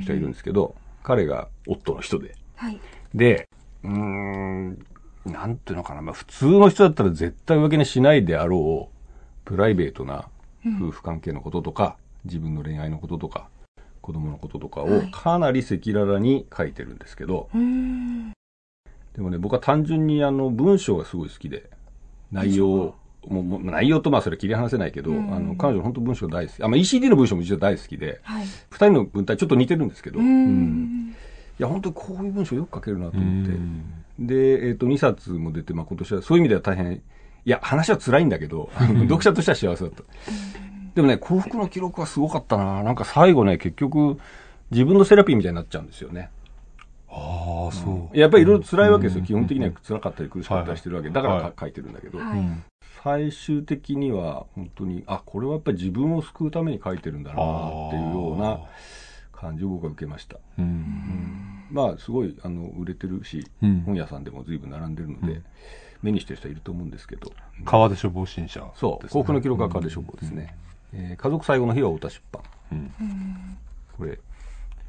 [0.00, 2.34] 人がいるんですけど、彼が夫の人で。
[2.54, 2.80] はい
[3.14, 3.48] で、
[3.82, 4.78] うーん、
[5.26, 8.96] なんていうのかな、まあ普通の人だったら絶対浮気にしないであろう、
[9.44, 10.28] プライベートな
[10.80, 13.48] 夫婦関係のこととか、自分の恋愛のこととか、
[14.00, 15.10] 子供のこととかをはい。
[15.10, 18.32] かなり赤裸々に書いてるんですけど、うん
[19.14, 21.70] でもね、僕は単純にあの文章がすごい好きで、
[22.30, 22.94] 内容を、
[23.26, 25.34] もう内容とまあそれ切り離せないけど、うん。
[25.34, 26.62] あの彼女本当文章大好き。
[26.62, 28.46] あ、まあ ECD の文章も実は大好きで、はい。
[28.70, 31.08] 二人の文体ちょっと似てるんですけど、ううん。
[31.08, 31.10] ん。
[31.58, 37.00] いや本当にこういう文章よく書けるなとう思って、んで、えっ、と、2冊も出て、まあ、今年は、そういう意味では大変、い
[37.44, 40.02] や、話は辛いんだけど、 読者としては幸せだった。
[40.94, 42.82] でもね、幸福の記録はすごかったな。
[42.82, 44.18] なんか最後ね、結局、
[44.70, 46.30] 自分のセラピーみたいになっちゃうんですよね。
[47.08, 48.18] ああ、そう。
[48.18, 49.20] やっぱりいろいろ辛いわけですよ。
[49.20, 51.10] うん基本的には辛かったり苦しかったりしてるわけ。
[51.10, 52.62] だからはいか書いてるんだけど、はいうん
[53.02, 58.60] 最終的には、本当に、あ、これはやっぱり自分を救うために書いてるんだな、っていうような
[59.30, 60.38] 感じを僕は受けました。
[60.58, 61.55] うん。
[61.70, 63.80] まあ、すごい、あの、売れてるし、うん。
[63.82, 65.44] 本屋さんでも随分並んでるので、うん。
[66.02, 67.32] 目にしてる人はいると思うんですけど、
[67.64, 68.64] 川出処方新社。
[68.74, 70.54] そう、幸福の記録は川出書庫ですね。
[70.92, 72.42] えー家族最後の日は太田出版。
[72.72, 73.58] うん。
[73.96, 74.18] これ、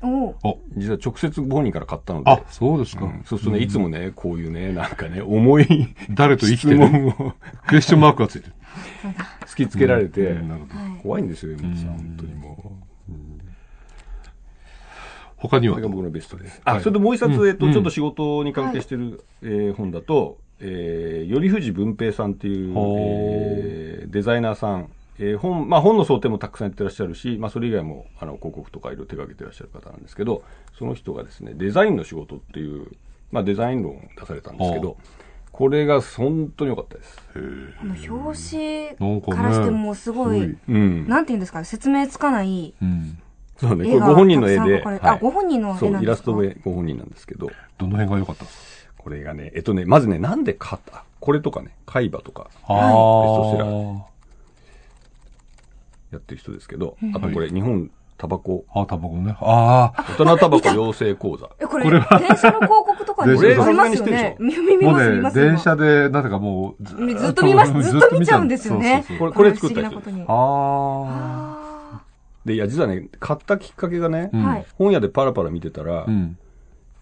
[0.02, 0.36] お。
[0.48, 3.06] お、実は直接ご本人から買ったので、あ、そうですか。
[3.06, 3.24] うん。
[3.26, 7.34] そうするとね、いつもね、こういうね、なんかね、重い誰と生きて質る問を。
[7.68, 8.54] クエスチョンマークがついてる。
[9.48, 11.00] 突きつけられて、うん。
[11.02, 11.98] 怖いんですよ、山本さん、うん。
[11.98, 12.87] 本当にもう。
[15.38, 15.76] 他には？
[15.76, 16.62] これが僕のベストです。
[16.66, 16.82] あ、はい。
[16.82, 17.48] それでもう一冊、うん。
[17.48, 30.44] えっと、ちょっと仕事に関係してる、えー本だと、えー、頼藤文平さんっていう、えーデザイナーさん、えー本、まあ本の想定もたくさんやってらっしゃるし、まあそれ以外も、あの、広告とかいろいろ手掛けてらっしゃる方なんですけど、
[30.78, 32.88] その人がですね、デザインの仕事っていう、
[33.32, 34.98] まあデザイン論を出されたんですけど、
[35.52, 37.18] これが本当に良かったです。
[37.84, 41.08] の表紙からしてもすごい、すうん。
[41.08, 43.20] なんていうんですかね、説明つかないうん。
[43.58, 46.26] そうね、これご本人の絵で、たくさん描かれてあ、ご本人のそう、イラス絵なんですか？
[46.26, 48.94] トの絵ご本人なんですけど、どの辺が良かったですか？
[48.98, 51.04] これがね、えっとね、まずね、なんで買った？
[51.20, 52.44] これとかね、海馬とか。
[52.46, 54.00] ベストセラー
[56.12, 59.36] やってる人ですけど、あとこれ、日本タバコ、あ、タバコね。
[59.42, 60.04] ああ。
[60.18, 61.50] 大人タバコ養成講座。
[61.60, 64.36] え、これ、これは電車の広告とかに電車ありますよね？
[64.38, 64.78] こ見
[65.22, 65.46] ます、見。
[65.48, 67.74] 電車で、なぜかもう、ずずっと見ます？
[67.84, 69.90] ずっと見ちゃうんですよねこれ、これ作った人です。
[69.90, 70.22] 不思議なことに。
[70.22, 71.57] ああ
[72.48, 74.66] で、いや、実はね、買ったきっかけがねうんはい。
[74.78, 76.06] 本屋でパラパラ見てたらあ。
[76.06, 76.38] う、ん。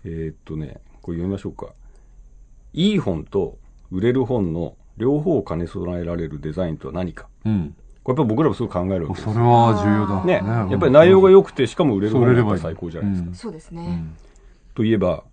[0.04, 1.74] えーっとね、これ読みましょうか。
[2.74, 3.58] いい本と
[3.92, 7.28] 売れる本の両方を兼ね備えられるデザインとは何か。
[7.46, 7.76] うん。
[8.04, 10.26] これやっぱ僕らもすごい考えるわけですそれは重要だ。
[10.26, 10.34] ね、
[10.72, 13.30] やっぱり内容が良くて、しかも売れる本が最高じゃないですか。
[13.30, 13.82] ーそうですね。
[13.82, 14.16] うん
[14.76, 15.24] といえば、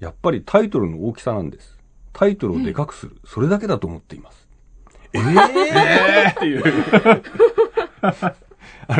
[0.00, 1.78] やっぱりタイトルの大きさなんです。
[2.12, 3.16] タイトルをでかくする。
[3.24, 4.48] それだけだと思っています。
[5.12, 6.62] え えー、っていう。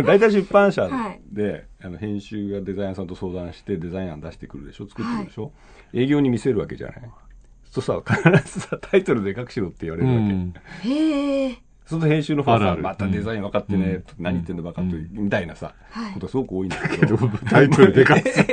[0.03, 1.21] 大体出版社はい。
[1.33, 4.89] で、あの編集がデザイナーさんと相談してデザイン案出してくるでしょ？
[4.89, 5.53] 作ってくるでしょ、
[5.93, 7.01] 営業に見せるわけじゃない？
[7.71, 10.55] そうするとさ必ずさタイトルでかくしろって言われうるわけ、ん。
[10.93, 11.59] へえ。
[11.87, 12.83] そうすると編集の方はあるある。
[12.83, 14.05] さまたデザイン分かってね、うん。
[14.19, 16.13] 何言ってんの分かってる、みたいなさ、はい。
[16.15, 17.17] ことがすごく多いんだけど。
[17.49, 18.29] タイトルでかく。
[18.31, 18.45] すっ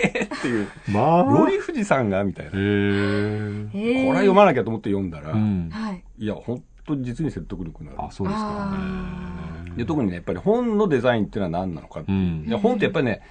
[0.41, 0.67] ていう。
[0.91, 1.23] まあ。
[1.23, 3.67] 頼藤さんがみたいな、へえ。
[3.71, 3.77] こ。
[3.77, 5.69] れは読まなきゃと思って読んだら、うん。
[5.71, 6.03] はい。
[6.17, 8.01] いや本当に実に説得力のある。
[8.07, 8.45] あ、そうですか。
[8.49, 9.56] あ。
[9.77, 12.17] で特にねやっぱり本のデザインっていうのは何なのかっていう、
[12.51, 12.59] うん。
[12.59, 13.21] 本ってやっぱりね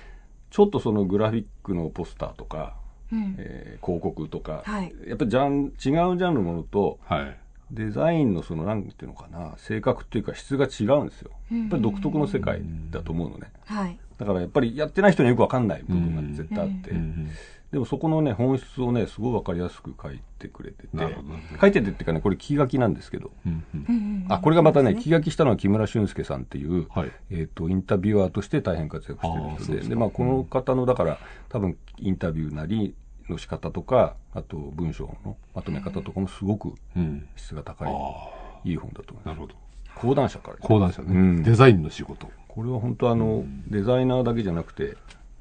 [0.51, 2.77] ちょっとそのグラフィックのポスターとか、
[3.13, 3.35] うん。
[3.39, 4.93] えー広告とか、はい。
[5.07, 7.37] やっぱりジャン違うジャンルのものとはい。
[7.73, 11.31] デザインのそのなんていうのかな性格っていうか質が違うんですよ。
[11.51, 13.51] やっぱり独特の世界だと思うのね。
[13.65, 13.99] はい。
[14.19, 17.29] だからやっぱりやってない人にはよくわかんない部分が絶対あって、うん
[17.73, 20.97] でもそこのね本質をねすごいわかりやすく書いてくれてて。
[20.97, 21.29] なるほど。
[21.61, 23.33] 書いててっていうかねこれ気書きなんですけど。
[23.45, 24.27] うんうん。
[24.29, 27.13] あこれがまたね気書きしたのは木村俊介さんっていう、はい。
[27.31, 29.77] えー、とインタビュアーとして大変活躍してる人で。
[29.79, 32.95] ですかでまあ、この方のだから多分インタビューなり
[33.29, 37.29] の仕方とかあと文章のまとめ方とかもすごくうん。
[37.37, 38.47] 質が高あいあ。
[38.65, 39.27] いい本だと思います。
[39.27, 39.55] なるほど。
[39.97, 41.43] 講談社から講談社ね、うん。
[41.43, 42.31] デザインの仕事。
[42.49, 44.97] これは本当あの、デザイナーだけじゃなくて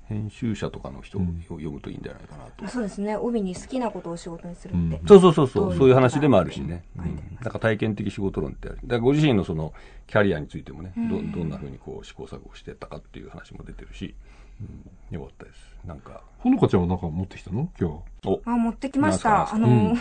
[0.08, 3.18] 編集者とかの人を読むといいんじゃないかなと、そうですね。
[3.18, 5.02] 帯に好きなことを仕事にするって。
[5.08, 7.38] そうそうそうそどういううそういう話でもあるしね、うん。
[7.42, 8.78] なんか体験的仕事論ってある。
[8.84, 9.74] だからご自身のその
[10.08, 14.14] キャリアについてもね、どどんなふうにこう試行錯誤してったかっていう話も出てるし、
[15.12, 15.58] うん、よかったです。
[15.86, 16.22] なんか。
[16.40, 17.70] ほのかちゃんはなんか持ってきたの？
[17.80, 18.30] 今日。
[18.30, 18.42] お。
[18.46, 19.54] あ、持ってきました。
[19.54, 19.98] あの、うん。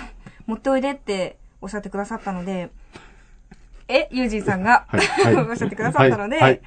[0.47, 2.71] 持っておいでっておっしゃってくださったので、
[3.89, 5.01] え、ユージンさんが、はい。
[5.01, 5.37] はい。
[5.51, 6.43] おっしゃってくださったので、はい。
[6.43, 6.61] はい。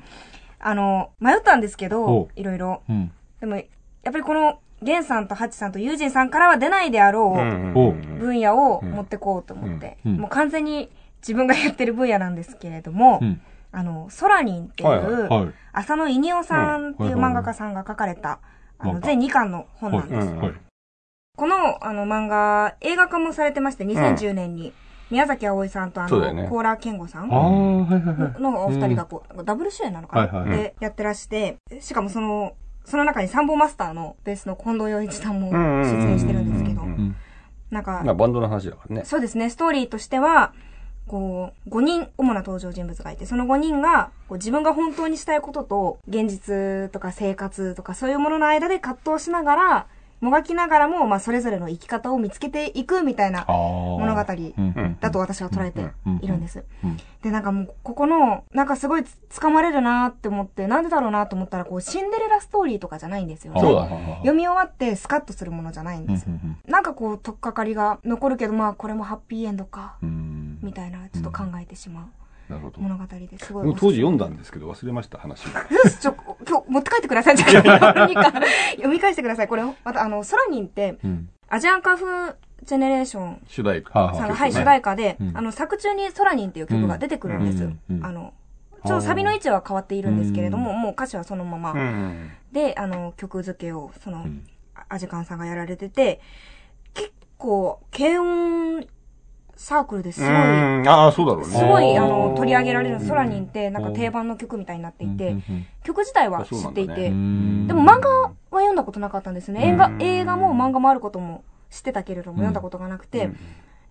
[0.59, 2.81] あの、迷ったんですけおど、いろいろ。
[2.89, 3.11] うん。
[3.39, 3.65] でも、やっ
[4.03, 7.33] ぱりこの、ゲンさんとハチさんとユージンさんからは出ないであろ
[7.75, 13.41] う、お分野を持ってこうと思って、もう完全に自分がやってる分野なんですけれども、うん。
[13.71, 15.53] あの、ソラニンっていう。
[15.73, 18.39] 浅野稲夫さんっていう漫画家さんが書かれた、
[18.79, 20.27] あの、全2巻の本なんです。
[21.35, 24.73] この、あの、漫画、映画化もされてまして、2010年に、
[25.11, 27.29] 宮崎あおいさんとあの、コーラ健吾さん。
[28.39, 32.53] のお二人がこう、ダブル主演なのかな、で、やってらして、しかもその、
[32.87, 36.87] その中にサンボマスターのベースの近藤洋一さんも出演してるんですけど。
[37.69, 40.53] なんか、まあバンドの話だからねそうですね、ストーリーとしては、
[41.05, 49.87] こう、5人主な登場人物がいて、その5人が、こう自分が本当にしたいことと、現実とか生活とかそういうものの間で葛藤しながら、
[50.19, 54.97] もがきながらも、まあ、それぞれの生き方を見つけていくみたいな物物語うん。
[54.99, 55.81] だと私は捉えて。
[56.21, 56.41] いるん。
[56.41, 56.63] です。
[56.83, 56.97] うん。
[57.21, 63.53] で、なんかもう、ここの、なんかすごいつ掴まれるなって思って、なんでだろうなと思ったら、こう、シンデレラストーリーとかじゃないんですよ。
[63.53, 63.61] ね。
[63.61, 63.75] そう。
[63.75, 66.31] だね読み終わってスカッとするものじゃないんですよ。
[66.67, 70.59] なんかこう、とっかかりが残るけど、まあ、これもハッピーエンドか、うん。
[70.61, 72.05] みたいな、ちょっと考えてしまう。
[72.49, 73.65] 物語ですごい。
[73.65, 76.15] 僕当時読んだんですけど忘れました話がよし、 ちょ、
[76.47, 77.37] 今日持って帰ってください。
[77.37, 78.23] じゃあ何か
[78.75, 79.47] 読み返してください。
[79.47, 81.29] これ、また、あの、ソラニンって、うん。
[81.49, 82.05] アジアンカフ
[82.63, 87.63] ジェネレーション主題歌はあさんが、はい、主題歌で、うんあの、作中にソラニンっていう曲が出てくるんです。
[87.63, 88.33] うんうんあの、
[88.85, 91.71] ちょっとサビの位置は変わっているんですけれども、うもう歌詞はそのまま。
[91.71, 94.25] うんで、あの、曲付けを、その、
[94.89, 96.21] アジカンさんがやられてて、
[96.93, 98.87] 結構、軽音
[99.57, 100.21] サークルです。
[100.21, 100.33] ごい、う
[100.83, 100.87] ん。
[100.87, 101.45] ああそうだろうね。
[101.47, 105.35] すごい、あの、取り上げられるソラニンって、なんか定番の曲みたいになっていて、
[105.83, 109.67] 曲自体は知っていて、ででも漫画は読んだことなかったんですね。
[109.67, 110.01] 映画う、ん。
[110.01, 112.37] 映画も漫画もあることも知ってたけれども、うん。
[112.37, 113.37] 読んだことがなくて、うん。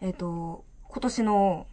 [0.01, 1.67] えっ、と、今年の、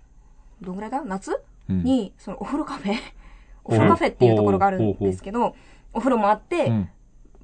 [0.61, 1.03] どんぐらいだ？
[1.05, 1.43] 夏？
[1.69, 1.83] うん。
[1.83, 2.95] に、そのお風呂カフェ
[3.63, 5.55] お風呂カフェっていうところがあるんですけど、
[5.93, 6.89] お風呂もあって、うん。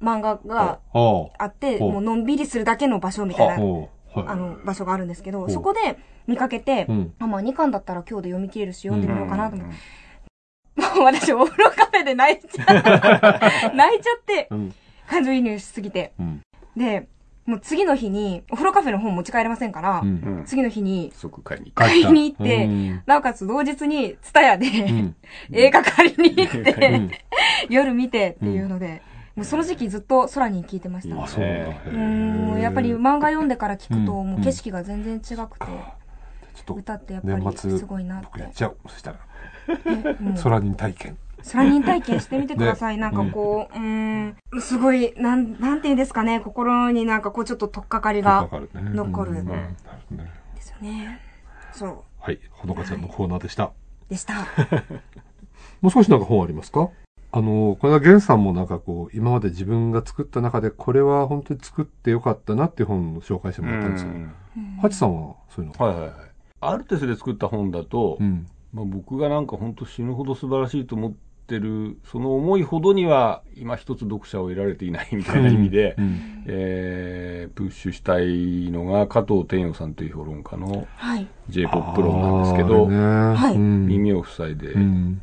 [0.02, 3.58] 漫画がああって、もうのんびりするだけの場所みたいあ。
[3.58, 3.64] な。
[4.14, 9.80] あの、場所があるんですけど、そこで見かけて、うんあ、まあ2巻だったら今日で読み切れるし読んでみようかなと思って、うん
[10.96, 12.72] もう私お風呂カフェで泣いちゃって、
[13.76, 14.74] 泣いちゃって、うん。
[15.06, 16.12] 感情移入しすぎて。
[16.18, 16.40] うん。
[16.76, 17.08] で、
[17.44, 20.08] もう次の日に、お風呂カフェの本持ち帰れませんから、うん。
[20.08, 25.16] うん次の日に、即買いに買いに行ってうんなおかつ同日に、ツタヤで、うん。
[25.52, 27.10] 映画借りに行っうてん、
[27.68, 29.02] 夜見てっていうので、
[29.40, 31.24] もうその時期ずっと空に聞いてました。
[31.24, 32.60] あ、そうなんだ。
[32.60, 38.26] やっぱり漫画読んでから聞くと、うんもう景色が全然違くて、ちょっと歌ってやっぱりすごいなって。
[38.26, 38.76] 僕やっちゃおう。
[38.86, 39.18] そしたら、
[40.42, 41.16] 空人体験。
[41.50, 42.98] 空人体験してみてください。
[42.98, 48.46] なんかこう、うーん、すごい、なん、なんていうんですかね、心になんかこうちょっととっかかりが。
[48.50, 51.18] 残るうんなるほどねですよね。
[51.72, 52.38] そう、はい。
[52.50, 53.72] ほのかちゃんのコーナーでした。
[54.10, 54.46] でした。
[55.80, 56.90] もう少しなんか本ありますか？
[57.32, 64.10] あの、これはゲンさんもなんかこう、今まで自分が作った中で、これは本当に作ってよかったなっていう本を紹介してもらったんですよ。
[64.82, 65.86] ハチさんはそういうの。
[65.86, 65.92] は？
[65.92, 66.12] いはいはい。
[66.62, 68.48] アルテスで作った本だと、うん。
[68.74, 71.12] まあ、僕がなんか本当死ぬほど素晴らしいと思っ
[71.46, 76.44] てる、その思いほどには今一つ読者を得られていないみたいな意味で、うん。
[76.46, 81.28] えープッシュしたいのが加藤天陽さんという評論家のはい。
[81.48, 83.56] J-POP 論なんですけど、はい。
[83.56, 85.22] 耳を塞いでうん。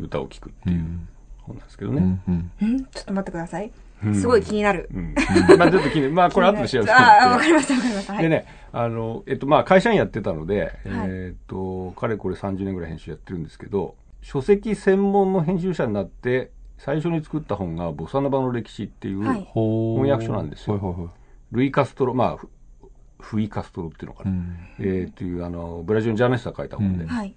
[0.00, 0.76] 歌を聴くっていう。
[0.76, 1.08] うん
[1.50, 2.20] 本なんですけどね。
[2.28, 2.76] うんうん。
[2.76, 2.84] ん？
[2.86, 3.70] ちょっと待ってください。
[4.04, 4.14] うん。
[4.14, 4.88] すごい気になる。
[4.94, 5.14] うん。
[5.58, 7.38] まあちょっと気にまあこれ後で調べてもああわ。
[7.38, 8.12] かりましたわかりました。
[8.14, 8.22] はい。
[8.22, 11.08] でね、あの、えっと、まあ、会社員やってたので、はい。
[11.08, 21.10] えっと、かれこれ30年ぐらい編集やってるんですけど、書籍専門の編集者になって、最初に作った本が、ボサノバの歴史っていう、翻訳書なんですよ。
[21.52, 22.48] ルイ・カストロ、まあ、フ
[23.20, 24.56] フイ・カストロっていうのかな、うん。
[24.78, 27.10] えーっていう、あの、ブラジルのジャーナリストが書いた本で、うん。
[27.10, 27.34] はい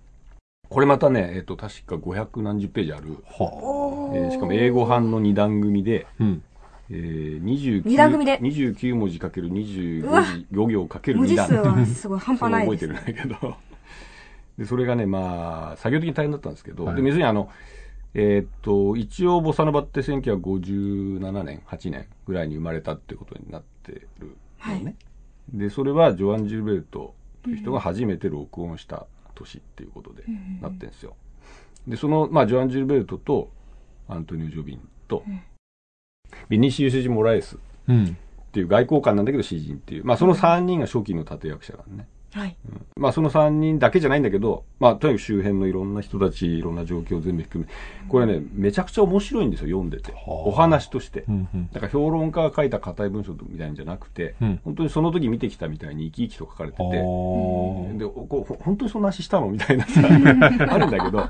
[0.74, 6.44] これまたね、えっと、確か500何十ページある、はおーえーしかも英語版の2段組で、あうん。
[6.90, 8.40] えー、29, 二段組で。
[8.40, 9.52] 29文字かけるう
[10.12, 10.24] わ。
[10.24, 11.48] 25行行かける2段。
[11.48, 12.88] 文字数はすごい半端ないです。
[12.88, 13.56] 覚えてるんだけど。
[14.58, 16.96] で、それがね、まあ、作業的に大変だったんですけど、はい。
[16.96, 17.52] で、別にあの、
[18.16, 24.96] えーっと、一応、ボサノバって1957年、8年ぐらいに生まれたってことになってるのね。
[25.54, 30.24] で、それはジョアン・ジルベルトという人が初めて録音した年っていうことで
[30.62, 31.16] なってるんですよ。
[31.88, 33.52] で、その、まあ、ジョアン・ジルベルトと、
[34.08, 35.24] アントニオ・ジョビンと、
[36.50, 42.08] ビニシウス・ジ・モラエスうんっていう外交官なんだけど詩人っていう、まあ、その3人が初期の立役者なんね。
[42.34, 42.58] はい。
[42.98, 47.72] まあその3人だけじゃないんだけど、まあとにかく周辺のいろんな人たち、いろんな状況を全部含め、
[48.10, 50.12] これね、めちゃくちゃ面白いんですよ、読んでて。
[50.12, 50.32] はあ。
[50.48, 51.24] お話として。
[51.30, 51.70] うんうん。
[51.72, 54.60] だから評論家が書いた硬い文章みたいなんじゃなくて、うん。
[54.64, 60.02] 本当にその時見てきたみたいに生き生きと書かれてて、で、おこうほ本当にそんな話したのみたいなさ、
[60.74, 61.30] あるんだけど、は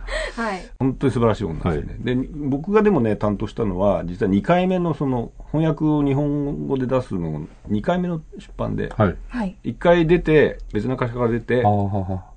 [0.56, 0.62] い。
[0.80, 2.16] 本当に素晴らしい本なんですよね。
[2.16, 9.16] で、僕がでもね、担当したのは、実は2回目のその、翻訳を日本語で出すの、2回目の出版で、はい。
[9.28, 9.58] はい。
[9.66, 12.34] 1回出て、別の会社から出ても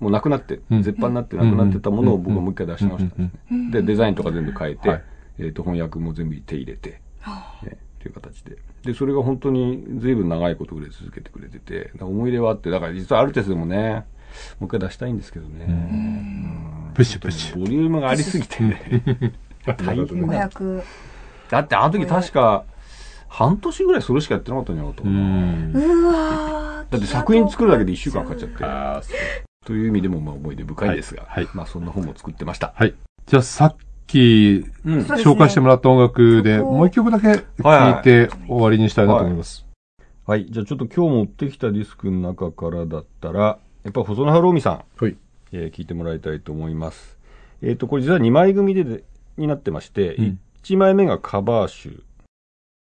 [0.00, 3.30] うなくなって、うん絶版になってなくなってたものを僕はもう一回出し直したんですね。
[3.50, 5.04] うんで、デザインとか全部変えて、はい
[5.38, 8.58] えっ、と、翻訳も全部手入れて、はね、っていう形で。
[8.84, 14.04] で、それが本当に随分長いこと売れ続けてくれてて、思い入れはあって、だから実はアルテスでもね、
[14.58, 15.66] もう一回出したいんですけどね。
[16.94, 19.34] プッシュプッシュボリュームがありすぎてね。
[19.64, 20.48] 大変だ。
[20.50, 20.82] 500
[21.50, 22.64] だってあの時確か、
[23.28, 25.18] 半年ぐらいそれしかやってなかったんじゃなかったかうな。
[25.18, 28.64] んうわーだって作品作るだけで1週間かかっちゃって。
[28.64, 29.16] あーそう
[29.64, 32.72] という意味でもまあ思い出深いですが、はいはいまあそんな本も作ってました。
[32.76, 32.94] はい
[33.26, 33.76] じゃあさっ
[34.06, 39.64] きうん紹介してもらった音楽で、もう一曲だけ聴いて終わりにしたいなと思います。
[40.26, 40.46] はい。
[40.50, 45.16] じゃあちょっと今日持ってきたディスクの中からだったら、やっぱ細野晴臣さん、はい。
[45.52, 47.16] えー聞いてもらいたいと思います。
[47.62, 49.04] えっ、と、これ実は2枚組でで
[49.36, 52.04] になってまして、うん1枚目がカバー集、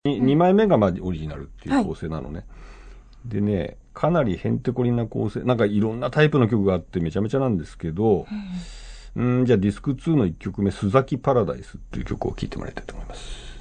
[0.05, 2.47] に2枚目がまあオリジナルっていう構成なのね。
[3.27, 8.29] でね、かなりへんてこりんな構成、なんかいろんなタイプの曲があってめちゃめちゃなんですけど、
[9.17, 13.59] うん、じゃあディスク2の1曲目、須崎パラダイスっていう曲を聴いてもらいたいと思います。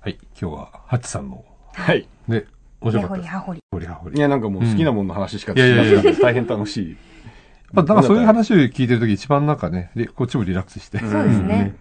[0.00, 0.18] はい。
[0.38, 2.06] 今日は、ハッチさんの、はい。
[2.28, 2.44] ね、
[2.82, 3.22] 面白根かったです。
[3.22, 4.18] 掘り葉掘りほりはほり。
[4.18, 6.96] いや、なんかもう好きなものの話しかうんいやいやいやて大変楽しい。
[7.72, 11.74] まあ、だからそういう話を聞いてるとき一番なんかね、でこっちもリラックスして、そうですね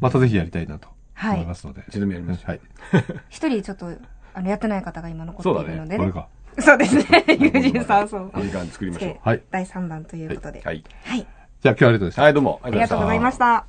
[0.00, 1.84] またぜひやりたいなとはい思いますので。
[1.88, 2.60] 一度目やりますはい。
[3.28, 3.92] 一人ちょっと
[4.34, 6.28] あのやってない方が今残っているのでねこれか。
[6.60, 9.16] そうですね 友人さんそういい時間作りましょう。
[9.22, 9.42] はい。
[9.50, 10.84] 第3弾ということではい。
[11.04, 11.26] はい
[11.60, 12.22] じゃあ今日はありがとうございました。
[12.22, 12.60] はい、どうも。
[12.62, 13.66] あありがとうございました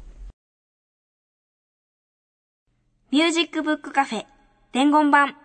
[3.12, 4.26] ミュージックブックカフェ
[4.72, 5.38] 伝言版今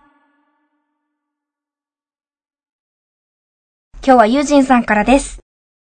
[4.03, 5.39] 日はユージンさんからです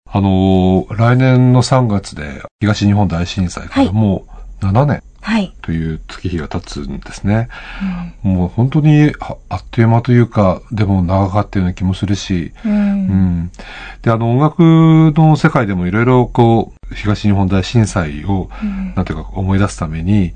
[0.06, 4.28] あのー来年の3月で東日本大震災からも
[4.62, 5.04] う7年はい、
[5.62, 7.47] という月日が経つんですね。
[8.21, 12.71] もう本当にああっという間というか、でも長かったような気もするし、うん。
[12.71, 13.51] うん。
[14.01, 14.59] で、あの音楽
[15.17, 18.49] の世界でもいろいろこう、東日本大震災を、
[18.95, 20.33] なんていうか思い出すために、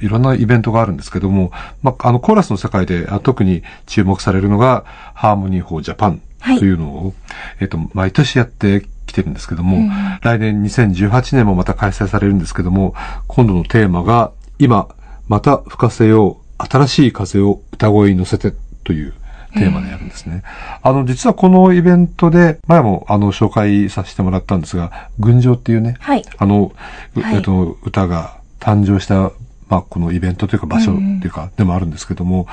[0.00, 6.58] いろんなイベントがあるんですけども、まあ、あのコーラスの世界であ特に注目されるのが、 Harmony for Japan はい。
[6.58, 7.14] というのを、
[7.60, 9.90] えっと、毎年やってきてるんですけども、うん。
[10.22, 12.94] 来年2018年もまた開催されるんですけども、
[13.26, 14.88] 今度のテーマが、今、
[15.28, 18.52] また吹かせよう、新しい風を歌声に乗せて
[18.84, 19.14] という
[19.54, 20.42] テーマでやるんですね。
[20.82, 26.24] あの、実はこのイベントで、前もあの、紹介させてもらったんですが、群青っていうね、はい。
[26.38, 26.72] あの、
[27.16, 27.36] うはい。
[27.36, 29.32] えっと、歌が誕生した、
[29.70, 32.48] まあ、このイベントというか場所っていうか、でもあるんですけども、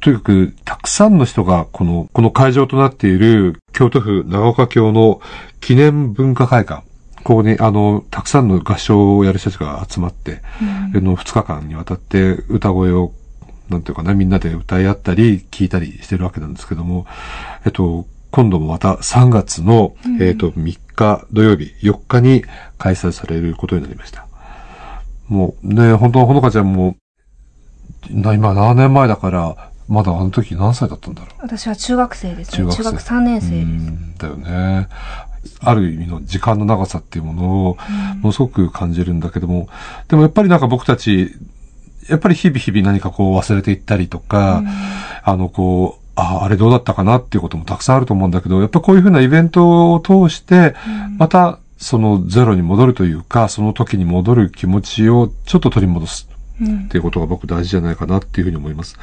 [0.00, 5.20] とにかく、たくさんの人が、この、この会場となっている、京都府長岡京の
[5.60, 6.84] 記念文化会館、
[7.24, 10.42] ここに、あの、たくさんの合唱をやる人たちが集まって、
[10.94, 13.12] あの、2日間にわたって歌声を、
[13.68, 17.04] なんていうかな、みんなで歌い合ったり、聞いたりしてるわけなんですけども、
[17.66, 22.44] えっと、今度もまた3月の、えっ、と、3日土曜日、4日に
[22.78, 24.29] 開催されることになりました。
[25.30, 26.96] もうね、本当ほのかちゃんも、
[28.10, 31.30] な今7年前だから、まだあの時何歳だったんだろう？
[31.42, 32.56] 私は中学生ですね。
[32.58, 33.62] 中学生中学3年生うです。
[33.64, 34.88] んだよね。
[35.60, 37.78] ある意味の時間の長さっていうものを、
[38.20, 39.68] ものすごく感じるんだけども、
[40.08, 41.34] でもやっぱりなんか僕たち、
[42.08, 44.62] やっぱり日々日々何かこう忘れていったりとか、
[45.22, 50.74] あのこう、ああ、あれどうだったかなっていうこともたくさんあると思うんだけど、やっぱこういうふうなイベントを通して、
[51.18, 56.28] またそのゼロに戻るというか、その時に戻る気持ちをちょっと取り戻す。
[56.62, 58.98] っていうことが僕大事じゃないかなっていうふうに思います。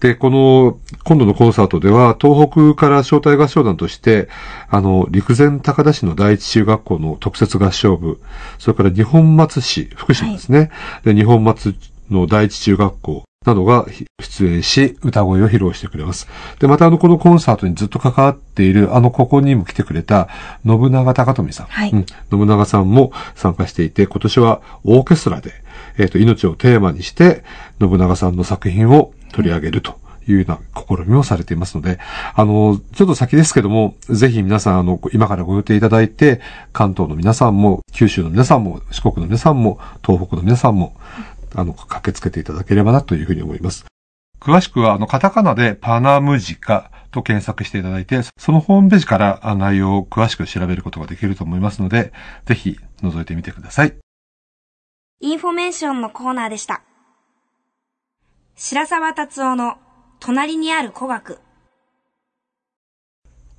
[0.00, 4.30] で、この、今度のコンサートでは、東北から招待合唱団として、
[4.70, 8.18] あの、陸前高田市の第一中学校の特設合唱部、
[8.58, 10.70] それから日本松市、福島ですね。
[11.04, 11.74] で、日本松
[12.10, 13.86] の第一中学校などが
[14.20, 16.28] 出演し、歌声を披露してくれます。
[16.58, 20.28] で、またあの、このコンサートにずっと関わっている、あの、ここにも来てくれた、
[20.66, 21.66] 信長高富さん。
[21.66, 25.52] はいうん信長さんも参加していて、今年はオーケストラで、
[25.98, 27.44] えっ、と、命をテーマにして、
[27.80, 30.02] 信長さんの作品を取り上げると。
[30.28, 31.98] いうような試みをされていますので、
[32.34, 36.40] あの、ちょっと先ですけども、ぜひ皆さん、あの、今からご予定いただいて、
[36.72, 40.94] 関東の皆さんも、九州の皆さんも、四国の皆さんも、東北の皆さんも、
[41.54, 43.84] あの、駆けつけていただければなというふうに思います。
[44.40, 52.12] 詳しくは、あの、カタカナでパナムジカと検索していただいて、そのホームページからあ内容を詳しく調べることができると思いますので、
[52.46, 53.94] ぜひ覗いてみてください。
[55.20, 56.82] インフォメーションのコーナーでした。
[58.56, 59.76] 白沢達夫の
[60.18, 61.38] 隣にある古学。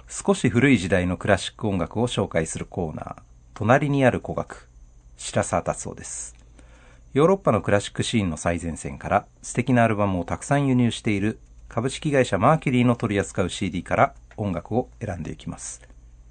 [0.10, 3.16] 少し古い時代のクラシック音楽を紹介するコーナー、
[3.54, 4.68] 隣にある古学、
[5.18, 6.43] 白沢達夫です。
[7.14, 11.38] ヨーロッパのクラシックシーンの最前線から素敵なアルバムをたくさん輸入している
[11.70, 15.84] 株式会社マーキュリーの取り扱う CD から音楽を選んでいきます。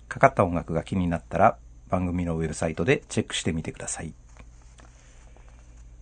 [0.09, 1.57] かかった音楽が気になったら
[1.89, 4.13] 番組のウェブサイトでチェックしてみてください。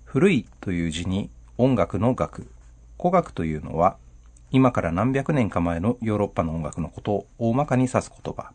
[0.06, 1.28] 古いという字に
[1.58, 2.46] 音楽の楽。
[2.98, 3.98] 古楽というのは
[4.50, 8.52] 今から何百年か前のヨーロッパの音楽のことを大まかに指す言葉。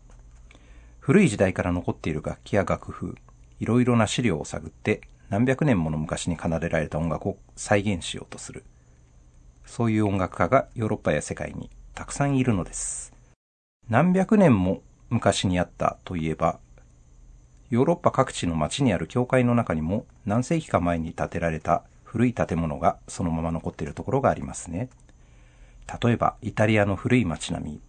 [1.02, 3.16] 古い時代から残っている楽器や楽譜、
[3.60, 8.64] いろいろな資料を探って何百年もの昔に奏でられた音楽を再現しようとする。
[9.66, 13.14] そういう音楽家がヨーロッパや世界にたくさんいるのです。
[13.90, 16.60] 何百年も昔にあったといえば、
[17.70, 24.90] ヨーロッパ各地の街にある教会の中にも何世紀か前に建てられた古い建物がそのまま残っているところがありますね。
[26.02, 27.82] 例えばイタリアの古い街並み、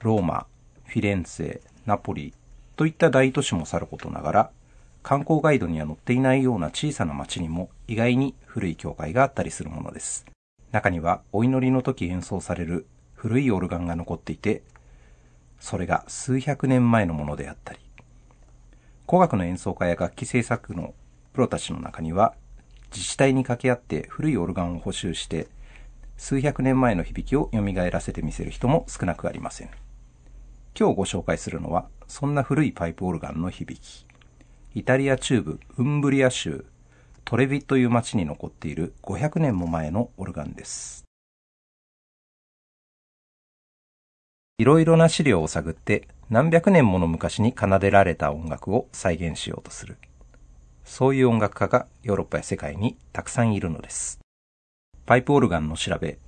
[0.00, 0.46] ローマ、
[0.86, 2.34] フィレンツェ、ナポリ
[2.76, 4.50] といった大都市もさることながら、
[5.02, 10.26] 観光ガイドには載っていないような小さな町にも意外に古い教会があったりするものです。
[10.72, 14.62] 中にはお祈りの時演奏される古いオルガンが残っていて、
[15.58, 17.80] それが数百年前のものであったり、
[19.08, 20.94] 古楽の演奏家や楽器制作の
[21.32, 22.34] プロたちの中には、
[22.92, 25.48] 自治体に掛け合って古いオルガンを補修して、
[26.16, 29.70] 数百年前の響きを蘇らせてみせる人も少なくありません。
[30.78, 34.09] 今日ご紹介するのは、そんな古いパイプオルガンの響き。
[34.72, 36.64] イタリア中部ウンブリア州
[37.24, 41.04] トレビという町に残っている500年も前のオルガンです。
[44.58, 49.96] いろいろな資料を探って何百年もの昔に奏でられた音楽を再現しようとする。
[50.84, 54.20] そういう音楽家がヨーロッパや世界にたくさんいるのです。
[55.04, 56.18] パイプオルガンの調べ、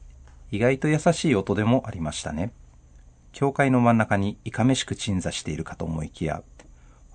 [0.51, 2.53] 意外と優しい音でもありましたね。
[3.31, 6.43] 教会の真ん中にいかめしく鎮座しているかと思いきや、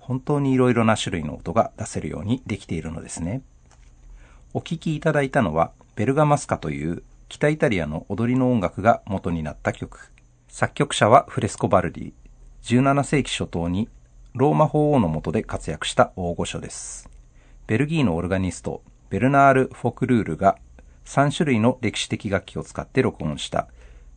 [0.08, 3.42] 本当にいろいろな種類の音が出せるようにできているのですね。
[4.54, 10.10] お聴きいただいたのは、ベルガマスカという北イタリアの踊りの音楽が元になった曲。
[10.48, 12.12] 作曲者はフレスコ・バルディ。
[12.62, 13.90] 17世紀初頭に
[14.32, 17.10] ローマ法王の下で活躍した大御所です。
[17.66, 18.80] ベルギーのオルガニスト、
[19.10, 20.56] ベルナール・フォクルールが
[21.04, 23.68] 3種類の歴史的楽器を使って録音した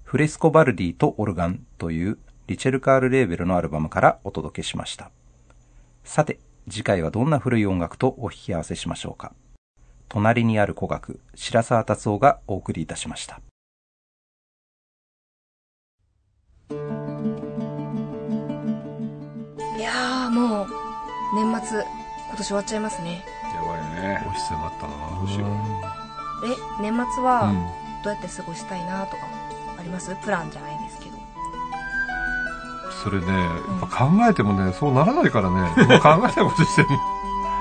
[0.05, 2.17] フレスコ・バルディとオルガンという
[2.47, 5.11] リチェルカール・レーベルのアルバムからお届けしました。
[6.03, 6.39] さて、
[6.69, 9.33] 次回はどんな古い音楽とお引き合わせしましょうか。
[10.09, 13.39] 隣にある古楽、白沢達夫がお送りいたしました。
[19.77, 20.67] いやーもう、
[21.35, 21.81] 年末、
[22.27, 23.23] 今年終わっちゃいますね。
[23.55, 25.45] やばいねお日迫ったなどうしよ
[26.45, 27.53] え、年末は
[28.03, 29.23] どうやって過ごしたいなとか
[29.77, 30.15] あります？
[30.23, 30.70] プランじゃない？
[33.03, 33.49] それね、や
[33.85, 36.97] っぱ考えてもね、そうならないからね、 今考えたことしてるの。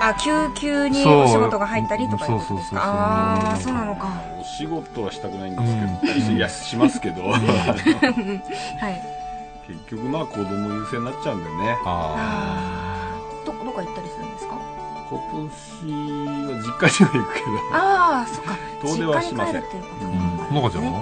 [0.03, 2.78] あ、急急にお仕事が入ったりとかそうそうそうそう。
[2.78, 4.09] かあー、そうなのか。
[4.41, 7.22] お仕事はしたくないんですけど、いやしますけど。
[7.30, 7.36] はい。
[9.68, 11.78] 結局まあ子供優先になっちゃうんだよね。
[11.84, 13.47] ああー。
[13.47, 14.55] どどこ行ったりするんですか？
[15.11, 17.47] 今年は実家には行くけど。
[17.72, 18.55] ああそっか。
[18.82, 19.62] 遠出はしません。
[20.51, 21.01] のかちゃんは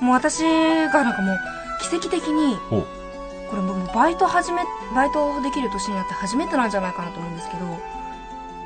[0.00, 1.38] もう私がなんかもう
[1.80, 2.86] 奇跡的にほう。
[3.50, 4.62] これもうバイト始め
[4.94, 7.66] バイトできる年になって初めてなんじゃないかなと思うんですけど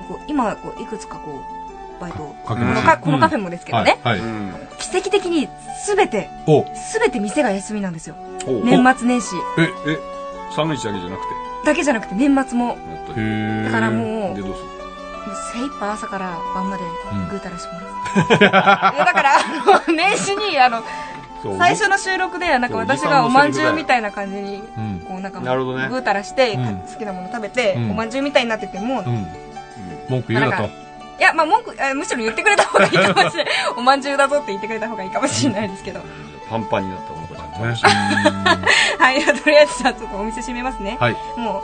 [0.09, 4.20] こう今こういくつかこうバイトをこのかこのカフェもですけどね、はい。
[4.20, 4.29] はい。
[4.29, 5.49] うん奇跡的に
[5.87, 6.64] 全てお、
[7.01, 8.14] 全て店が休みなんですよ。
[8.47, 8.53] お。
[8.64, 9.35] 年末年始。
[9.59, 9.99] え、え
[10.55, 11.29] 寒い日だけじゃなくて？
[11.66, 12.79] だけじゃなくて年末も。
[13.09, 14.68] だからもうでどうする？
[15.53, 20.83] 精一杯朝から晩までうんぐうたらします、 いやだからあの 年始にあの
[21.43, 25.01] 最初の収録でなんか私がおまんじゅうみたいな感じにうん。
[25.07, 25.89] こうなんかなるほどね。
[25.89, 26.78] ぐうたらして、うん。
[26.80, 27.91] 好きなもの食べて、うん。
[27.93, 29.03] おまんじゅうみたいになってても。
[30.09, 30.89] 文句言うなと。
[31.18, 33.55] やまあ文句あむしろ言ってくれた方がいいかもしれない。
[33.76, 36.01] おまんじゅうだぞって言ってくれた方がいいかもしれないですけど、
[36.49, 37.74] パンパンになったお子ちゃんね
[38.99, 41.16] はいとりあえずじゃあちょっとお店閉めますね、はい。
[41.36, 41.61] も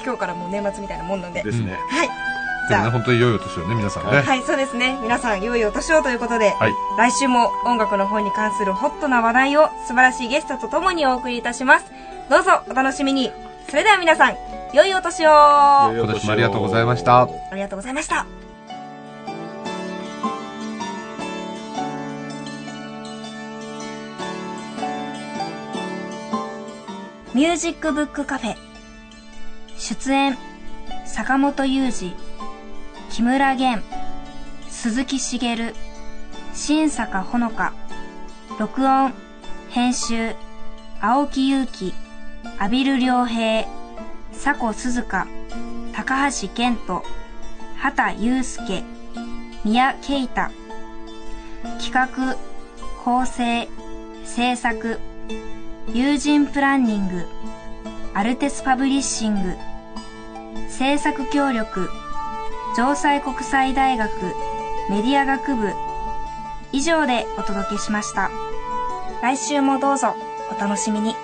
[0.00, 1.42] う今日からもう年末みたいなもんなんで。
[1.42, 1.72] ですね。
[1.72, 2.33] はい
[2.64, 4.20] じでもね、本当に良いお年をね、皆さんね。
[4.20, 4.98] はい、そうですね。
[5.02, 6.72] 皆さん、良いお年をということで、はい。
[6.98, 11.86] 来週も音楽の方に関するホットな話題を素晴らしいゲストとともにお送りいたします。
[12.30, 13.30] どうぞお楽しみに。
[13.68, 14.36] それでは皆さん、
[14.72, 18.26] 良いお年を今年もありがとうございましたりがとうございました。
[27.34, 28.54] ミュージックブックカフェ
[29.76, 30.38] 出演
[31.04, 32.14] 坂本雄二
[33.14, 33.80] 木村玄
[34.68, 35.72] 鈴木茂
[36.52, 37.72] 新坂ほのか
[38.58, 39.12] 録音
[39.70, 40.34] 編集
[41.00, 41.94] 青木祐希
[42.58, 43.68] 阿比留良平
[44.32, 45.28] 佐古鈴鹿
[45.92, 47.04] 高橋健人
[47.76, 48.82] 畑祐介
[49.64, 50.50] 宮慶太
[51.78, 52.08] 企画
[53.04, 53.68] 構成
[54.24, 54.98] 制作
[55.92, 57.24] 友人プランニング
[58.12, 59.54] アルテスパブリッシング
[60.68, 61.88] 制作協力
[62.74, 64.10] 城西国際大学
[64.90, 65.72] メディア学部。
[66.72, 68.32] 以上でお届けしました。
[69.22, 70.16] 来週もどうぞ
[70.50, 71.14] お楽しみに。